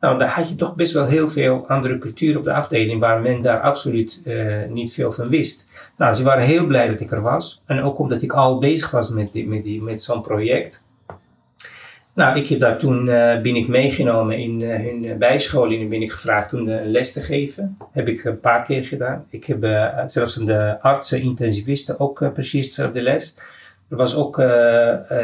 Nou, 0.05 0.19
daar 0.19 0.29
had 0.29 0.49
je 0.49 0.55
toch 0.55 0.75
best 0.75 0.93
wel 0.93 1.07
heel 1.07 1.29
veel 1.29 1.65
andere 1.69 1.99
cultuur 1.99 2.39
op 2.39 2.45
de 2.45 2.53
afdeling 2.53 3.01
waar 3.01 3.21
men 3.21 3.43
daar 3.43 3.61
absoluut 3.61 4.21
uh, 4.25 4.65
niet 4.69 4.93
veel 4.93 5.13
van 5.13 5.29
wist. 5.29 5.71
Nou, 5.97 6.15
ze 6.15 6.23
waren 6.23 6.45
heel 6.45 6.67
blij 6.67 6.89
dat 6.89 7.01
ik 7.01 7.11
er 7.11 7.21
was. 7.21 7.63
En 7.67 7.83
ook 7.83 7.99
omdat 7.99 8.23
ik 8.23 8.33
al 8.33 8.59
bezig 8.59 8.91
was 8.91 9.11
met, 9.11 9.33
die, 9.33 9.49
met, 9.49 9.65
die, 9.65 9.83
met 9.83 10.03
zo'n 10.03 10.23
project. 10.23 10.85
Nou, 12.15 12.39
ik 12.39 12.49
heb 12.49 12.61
daar 12.61 12.79
toen, 12.79 13.07
uh, 13.07 13.41
ben 13.41 13.57
ik 13.57 13.69
meegenomen 13.69 14.39
in 14.39 14.61
uh, 14.61 14.77
hun 14.77 15.19
bijscholing 15.19 15.83
en 15.83 15.89
ben 15.89 16.03
ik 16.03 16.13
gevraagd 16.13 16.55
om 16.55 16.65
de 16.65 16.81
les 16.85 17.13
te 17.13 17.21
geven. 17.21 17.77
Heb 17.93 18.09
ik 18.09 18.25
een 18.25 18.41
paar 18.41 18.65
keer 18.65 18.85
gedaan. 18.85 19.27
Ik 19.31 19.45
heb 19.45 19.65
zelfs 20.07 20.35
de 20.35 20.81
artsen, 20.81 21.23
intensivisten 21.23 22.01
ook 22.01 22.33
precies 22.33 22.67
dezelfde 22.67 23.03
les. 23.03 23.39
Er 23.91 23.97
was 23.97 24.17
ook 24.17 24.43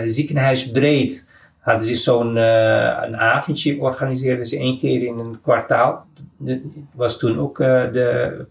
ziekenhuisbreed 0.05 1.29
hadden 1.61 1.87
ze 1.87 1.97
zo'n 1.97 2.37
uh, 2.37 3.03
een 3.03 3.17
avondje, 3.17 3.81
organiseerden 3.81 4.47
ze 4.47 4.59
één 4.59 4.79
keer 4.79 5.03
in 5.03 5.19
een 5.19 5.41
kwartaal. 5.43 6.07
Het 6.45 6.61
was 6.95 7.19
toen 7.19 7.39
ook 7.39 7.59
uh, 7.59 7.93
de 7.93 8.47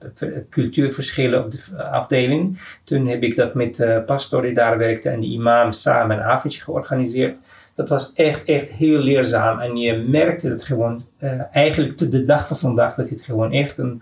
cultuurverschillen 0.49 1.45
op 1.45 1.51
de 1.51 1.83
afdeling. 1.83 2.59
Toen 2.83 3.07
heb 3.07 3.23
ik 3.23 3.35
dat 3.35 3.53
met 3.53 3.75
de 3.75 3.85
uh, 3.85 4.05
pastor 4.05 4.41
die 4.41 4.53
daar 4.53 4.77
werkte 4.77 5.09
en 5.09 5.19
de 5.19 5.27
imam 5.27 5.71
samen 5.71 6.17
een 6.17 6.23
avondje 6.23 6.61
georganiseerd. 6.61 7.35
Dat 7.75 7.89
was 7.89 8.13
echt, 8.13 8.43
echt 8.43 8.71
heel 8.71 8.99
leerzaam. 8.99 9.59
En 9.59 9.77
je 9.77 9.97
merkte 9.97 10.49
het 10.49 10.63
gewoon, 10.63 11.03
uh, 11.19 11.31
eigenlijk 11.51 11.97
tot 11.97 12.11
de 12.11 12.25
dag 12.25 12.47
van 12.47 12.57
vandaag, 12.57 12.95
dat 12.95 13.09
het 13.09 13.21
gewoon 13.21 13.51
echt 13.51 13.77
een 13.77 14.01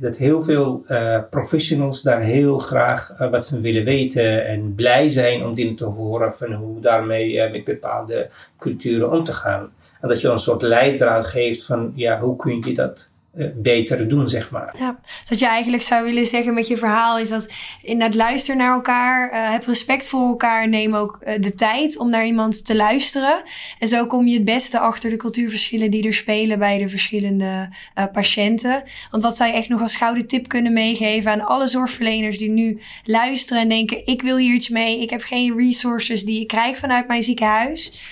dat 0.00 0.16
heel 0.16 0.42
veel 0.42 0.84
uh, 0.88 1.22
professionals 1.30 2.02
daar 2.02 2.20
heel 2.20 2.58
graag 2.58 3.10
uh, 3.20 3.30
wat 3.30 3.48
van 3.48 3.60
willen 3.60 3.84
weten 3.84 4.46
en 4.46 4.74
blij 4.74 5.08
zijn 5.08 5.44
om 5.44 5.54
dingen 5.54 5.74
te 5.74 5.84
horen 5.84 6.36
van 6.36 6.52
hoe 6.52 6.80
daarmee 6.80 7.32
uh, 7.32 7.50
met 7.50 7.64
bepaalde 7.64 8.30
culturen 8.58 9.10
om 9.10 9.24
te 9.24 9.32
gaan. 9.32 9.72
En 10.00 10.08
dat 10.08 10.20
je 10.20 10.28
een 10.28 10.38
soort 10.38 10.62
leidraad 10.62 11.26
geeft 11.26 11.64
van 11.64 11.92
ja, 11.94 12.20
hoe 12.20 12.36
kun 12.36 12.62
je 12.66 12.74
dat 12.74 13.09
uh, 13.34 13.46
beter 13.54 14.08
doen, 14.08 14.28
zeg 14.28 14.50
maar. 14.50 14.74
Ja, 14.78 15.00
wat 15.28 15.38
je 15.38 15.46
eigenlijk 15.46 15.82
zou 15.82 16.04
willen 16.04 16.26
zeggen 16.26 16.54
met 16.54 16.68
je 16.68 16.76
verhaal 16.76 17.18
is 17.18 17.28
dat 17.28 17.48
in 17.82 18.02
het 18.02 18.14
luisteren 18.14 18.58
naar 18.58 18.74
elkaar, 18.74 19.32
uh, 19.32 19.50
heb 19.50 19.66
respect 19.66 20.08
voor 20.08 20.28
elkaar, 20.28 20.68
neem 20.68 20.94
ook 20.94 21.18
uh, 21.22 21.34
de 21.38 21.54
tijd 21.54 21.98
om 21.98 22.10
naar 22.10 22.26
iemand 22.26 22.64
te 22.64 22.76
luisteren. 22.76 23.42
En 23.78 23.88
zo 23.88 24.06
kom 24.06 24.26
je 24.26 24.34
het 24.34 24.44
beste 24.44 24.78
achter 24.78 25.10
de 25.10 25.16
cultuurverschillen 25.16 25.90
die 25.90 26.06
er 26.06 26.14
spelen 26.14 26.58
bij 26.58 26.78
de 26.78 26.88
verschillende 26.88 27.68
patiënten. 28.12 28.82
Want 29.10 29.22
wat 29.22 29.36
zou 29.36 29.50
je 29.50 29.56
echt 29.56 29.68
nog 29.68 29.80
als 29.80 29.96
gouden 29.96 30.26
tip 30.26 30.48
kunnen 30.48 30.72
meegeven 30.72 31.32
aan 31.32 31.46
alle 31.46 31.66
zorgverleners 31.66 32.38
die 32.38 32.50
nu 32.50 32.80
luisteren 33.04 33.62
en 33.62 33.68
denken, 33.68 34.06
ik 34.06 34.22
wil 34.22 34.36
hier 34.36 34.54
iets 34.54 34.68
mee, 34.68 35.00
ik 35.00 35.10
heb 35.10 35.22
geen 35.22 35.56
resources 35.56 36.24
die 36.24 36.40
ik 36.40 36.48
krijg 36.48 36.76
vanuit 36.76 37.08
mijn 37.08 37.22
ziekenhuis. 37.22 38.06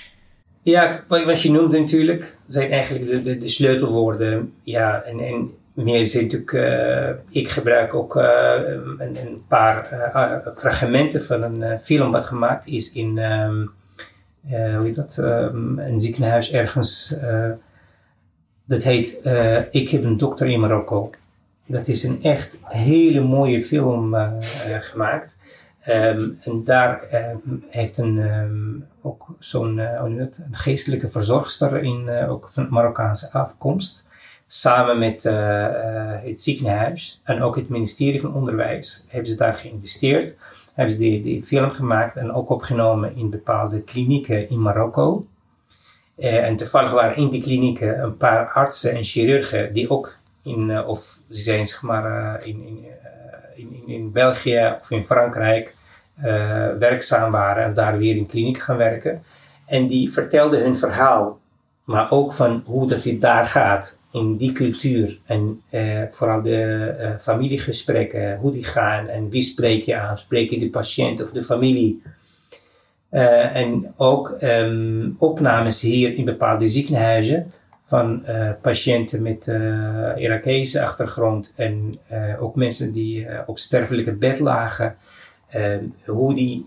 Ja, 0.63 1.03
wat 1.07 1.41
je 1.41 1.51
noemt 1.51 1.71
natuurlijk, 1.71 2.37
zijn 2.49 2.71
eigenlijk 2.71 3.07
de, 3.09 3.21
de, 3.21 3.37
de 3.37 3.49
sleutelwoorden. 3.49 4.53
Ja, 4.63 5.01
en, 5.01 5.19
en 5.19 5.53
meer 5.73 5.99
natuurlijk, 5.99 6.51
uh, 6.51 7.09
ik 7.29 7.49
gebruik 7.49 7.93
ook 7.93 8.15
uh, 8.15 8.53
een, 8.97 9.17
een, 9.17 9.43
paar 9.47 9.89
uh, 9.91 10.47
fragmenten 10.55 11.23
van 11.23 11.43
een 11.43 11.79
film 11.79 12.11
wat 12.11 12.25
gemaakt 12.25 12.67
is 12.67 12.91
in, 12.91 13.17
um, 13.17 13.71
hoe 14.49 14.85
heet 14.85 14.95
dat, 14.95 15.17
um, 15.17 15.79
een 15.79 15.99
ziekenhuis 15.99 16.51
ergens. 16.51 17.15
dat 18.65 18.83
heet 18.83 19.19
Ik 19.71 19.89
heb 19.89 20.03
een 20.03 20.17
dokter 20.17 20.47
in 20.47 20.59
Marokko. 20.59 21.09
Dat 21.65 21.87
is 21.87 22.03
een 22.03 22.23
echt 22.23 22.57
hele 22.63 23.21
mooie 23.21 23.61
film 23.61 24.15
gemaakt. 24.79 25.37
Um, 25.89 26.37
en 26.41 26.63
daar 26.63 27.01
um, 27.45 27.63
heeft 27.69 27.97
een, 27.97 28.17
um, 28.17 28.87
ook 29.01 29.27
zo'n 29.39 29.77
een 29.77 30.31
geestelijke 30.51 31.09
verzorgster 31.09 31.77
in, 31.77 32.05
uh, 32.07 32.31
ook 32.31 32.47
van 32.49 32.67
Marokkaanse 32.69 33.31
afkomst, 33.31 34.07
samen 34.47 34.99
met 34.99 35.25
uh, 35.25 35.33
het 36.23 36.41
ziekenhuis 36.41 37.21
en 37.23 37.41
ook 37.41 37.55
het 37.55 37.69
ministerie 37.69 38.21
van 38.21 38.33
Onderwijs, 38.33 39.05
hebben 39.07 39.29
ze 39.29 39.35
daar 39.35 39.55
geïnvesteerd. 39.55 40.35
Hebben 40.73 40.93
ze 40.93 40.99
die, 40.99 41.21
die 41.21 41.43
film 41.43 41.69
gemaakt 41.69 42.15
en 42.15 42.31
ook 42.31 42.49
opgenomen 42.49 43.15
in 43.15 43.29
bepaalde 43.29 43.81
klinieken 43.81 44.49
in 44.49 44.61
Marokko. 44.61 45.25
en 46.15 46.55
toevallig 46.55 46.91
waren 46.91 47.15
in 47.15 47.29
die 47.29 47.41
klinieken 47.41 48.03
een 48.03 48.17
paar 48.17 48.51
artsen 48.51 48.91
en 48.91 49.03
chirurgen 49.03 49.73
die 49.73 49.89
ook 49.89 50.17
in, 50.43 50.85
of 50.85 51.19
ze 51.29 51.41
zijn 51.41 51.67
zeg 51.67 51.81
maar 51.81 52.45
in, 52.45 52.61
in 52.61 52.85
in, 53.59 53.83
in, 53.87 54.11
België 54.11 54.77
of 54.81 54.91
in 54.91 55.05
Frankrijk 55.05 55.73
werkzaam 56.79 57.31
waren 57.31 57.63
en 57.63 57.73
daar 57.73 57.97
weer 57.97 58.15
in 58.15 58.25
kliniek 58.25 58.57
gaan 58.57 58.77
werken. 58.77 59.23
En 59.65 59.87
die 59.87 60.11
vertelden 60.11 60.61
hun 60.61 60.77
verhaal, 60.77 61.39
maar 61.83 62.11
ook 62.11 62.33
van 62.33 62.63
hoe 62.65 62.87
dat 62.87 63.03
dit 63.03 63.21
daar 63.21 63.47
gaat 63.47 63.99
in 64.11 64.37
die 64.37 64.51
cultuur. 64.51 65.19
En 65.25 65.61
uh, 65.71 66.01
vooral 66.11 66.41
de 66.41 66.95
uh, 66.99 67.09
familiegesprekken, 67.19 68.37
hoe 68.37 68.51
die 68.51 68.63
gaan 68.63 69.07
en 69.07 69.29
wie 69.29 69.41
spreek 69.41 69.83
je 69.83 69.95
aan? 69.95 70.17
Spreek 70.17 70.49
je 70.49 70.59
de 70.59 70.69
patiënt 70.69 71.23
of 71.23 71.31
de 71.31 71.41
familie? 71.41 72.01
en 73.09 73.93
ook 73.97 74.37
um, 74.41 75.15
opnames 75.19 75.81
hier 75.81 76.13
in 76.13 76.25
bepaalde 76.25 76.67
ziekenhuizen 76.67 77.47
van 77.83 78.23
patiënten 78.61 79.21
met 79.21 79.47
uh, 79.47 80.81
achtergrond 80.81 81.53
en 81.55 81.99
ook 82.39 82.55
mensen 82.55 82.93
die 82.93 83.27
op 83.45 83.59
sterfelijke 83.59 84.11
bed 84.11 84.39
lagen. 84.39 84.95
Hoe 86.05 86.33
die 86.33 86.65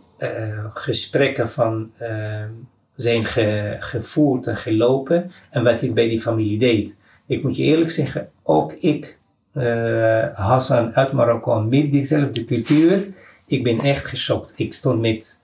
gesprekken 0.72 1.50
van 1.50 1.90
zijn 2.94 3.24
ge, 3.24 3.76
gevoerd 3.78 4.46
en 4.46 4.56
gelopen 4.56 5.30
en 5.50 5.64
wat 5.64 5.80
hij 5.80 5.92
bij 5.92 6.08
die 6.08 6.20
familie 6.20 6.58
deed. 6.58 6.96
Ik 7.26 7.42
moet 7.42 7.56
je 7.56 7.62
eerlijk 7.62 7.90
zeggen, 7.90 8.30
ook 8.42 8.72
ik, 8.72 9.18
Hassan 10.34 10.94
uit 10.94 11.12
Marokko, 11.12 11.60
met 11.60 11.90
diezelfde 11.90 12.44
cultuur, 12.44 13.08
ik 13.46 13.62
ben 13.62 13.78
echt 13.78 14.06
geschokt. 14.06 14.52
Ik 14.56 14.72
stond 14.72 15.00
met 15.00 15.42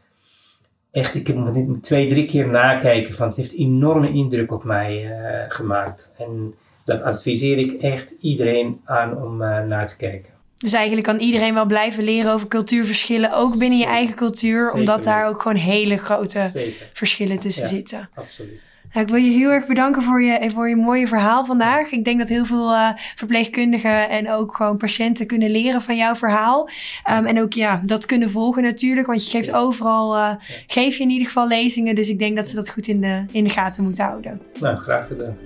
echt, 0.90 1.14
ik 1.14 1.34
twee, 1.80 2.08
drie 2.08 2.24
keer 2.24 2.48
nakijken 2.48 3.14
van 3.14 3.26
het 3.26 3.36
heeft 3.36 3.54
enorme 3.54 4.12
indruk 4.12 4.52
op 4.52 4.64
mij 4.64 5.04
uh, 5.04 5.44
gemaakt. 5.48 6.14
En 6.18 6.54
dat 6.84 7.02
adviseer 7.02 7.58
ik 7.58 7.82
echt 7.82 8.14
iedereen 8.20 8.80
aan 8.84 9.22
om 9.22 9.36
naar 9.36 9.86
te 9.86 9.96
kijken. 9.96 10.37
Dus 10.58 10.72
eigenlijk 10.72 11.06
kan 11.06 11.18
iedereen 11.18 11.54
wel 11.54 11.66
blijven 11.66 12.04
leren 12.04 12.32
over 12.32 12.48
cultuurverschillen, 12.48 13.32
ook 13.32 13.58
binnen 13.58 13.78
je 13.78 13.86
eigen 13.86 14.14
cultuur, 14.14 14.60
Zeker 14.60 14.78
omdat 14.78 15.04
daar 15.04 15.26
ook 15.26 15.42
gewoon 15.42 15.56
hele 15.56 15.96
grote 15.96 16.48
Zeker. 16.52 16.88
verschillen 16.92 17.38
tussen 17.38 17.62
ja, 17.62 17.68
zitten. 17.68 18.10
Absoluut. 18.14 18.60
Nou, 18.92 19.06
ik 19.06 19.12
wil 19.12 19.22
je 19.22 19.30
heel 19.30 19.50
erg 19.50 19.66
bedanken 19.66 20.02
voor 20.02 20.22
je, 20.22 20.50
voor 20.50 20.68
je 20.68 20.76
mooie 20.76 21.06
verhaal 21.06 21.44
vandaag. 21.44 21.90
Ik 21.90 22.04
denk 22.04 22.18
dat 22.18 22.28
heel 22.28 22.44
veel 22.44 22.72
uh, 22.72 22.88
verpleegkundigen 23.14 24.08
en 24.08 24.30
ook 24.30 24.56
gewoon 24.56 24.76
patiënten 24.76 25.26
kunnen 25.26 25.50
leren 25.50 25.82
van 25.82 25.96
jouw 25.96 26.14
verhaal. 26.14 26.68
Um, 27.10 27.26
en 27.26 27.40
ook 27.40 27.52
ja, 27.52 27.82
dat 27.84 28.06
kunnen 28.06 28.30
volgen 28.30 28.62
natuurlijk, 28.62 29.06
want 29.06 29.24
je 29.24 29.30
geeft 29.30 29.52
overal, 29.52 30.16
uh, 30.16 30.30
geef 30.66 30.96
je 30.96 31.02
in 31.02 31.10
ieder 31.10 31.26
geval 31.26 31.48
lezingen. 31.48 31.94
Dus 31.94 32.08
ik 32.08 32.18
denk 32.18 32.36
dat 32.36 32.48
ze 32.48 32.54
dat 32.54 32.70
goed 32.70 32.88
in 32.88 33.00
de, 33.00 33.24
in 33.32 33.44
de 33.44 33.50
gaten 33.50 33.82
moeten 33.82 34.04
houden. 34.04 34.40
Nou, 34.60 34.76
graag 34.76 35.06
gedaan. 35.06 35.36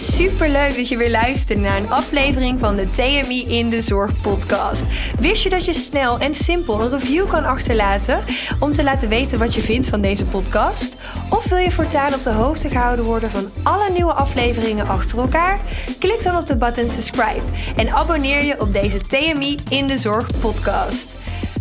Super 0.00 0.48
leuk 0.48 0.76
dat 0.76 0.88
je 0.88 0.96
weer 0.96 1.10
luistert 1.10 1.58
naar 1.58 1.76
een 1.76 1.90
aflevering 1.90 2.60
van 2.60 2.76
de 2.76 2.90
TMI 2.90 3.44
in 3.48 3.70
de 3.70 3.82
Zorg 3.82 4.20
podcast. 4.20 4.84
Wist 5.20 5.42
je 5.42 5.48
dat 5.48 5.64
je 5.64 5.72
snel 5.72 6.18
en 6.18 6.34
simpel 6.34 6.80
een 6.80 6.90
review 6.90 7.28
kan 7.28 7.44
achterlaten 7.44 8.24
om 8.60 8.72
te 8.72 8.82
laten 8.82 9.08
weten 9.08 9.38
wat 9.38 9.54
je 9.54 9.60
vindt 9.60 9.86
van 9.86 10.00
deze 10.00 10.24
podcast? 10.24 10.96
Of 11.30 11.48
wil 11.48 11.58
je 11.58 11.70
voortaan 11.70 12.14
op 12.14 12.22
de 12.22 12.30
hoogte 12.30 12.68
gehouden 12.68 13.04
worden 13.04 13.30
van 13.30 13.50
alle 13.62 13.90
nieuwe 13.90 14.12
afleveringen 14.12 14.88
achter 14.88 15.18
elkaar? 15.18 15.60
Klik 15.98 16.22
dan 16.22 16.36
op 16.36 16.46
de 16.46 16.56
button 16.56 16.88
subscribe 16.88 17.44
en 17.76 17.90
abonneer 17.90 18.44
je 18.44 18.60
op 18.60 18.72
deze 18.72 19.00
TMI 19.00 19.58
in 19.68 19.86
de 19.86 19.98
Zorg 19.98 20.26
podcast. 20.40 21.16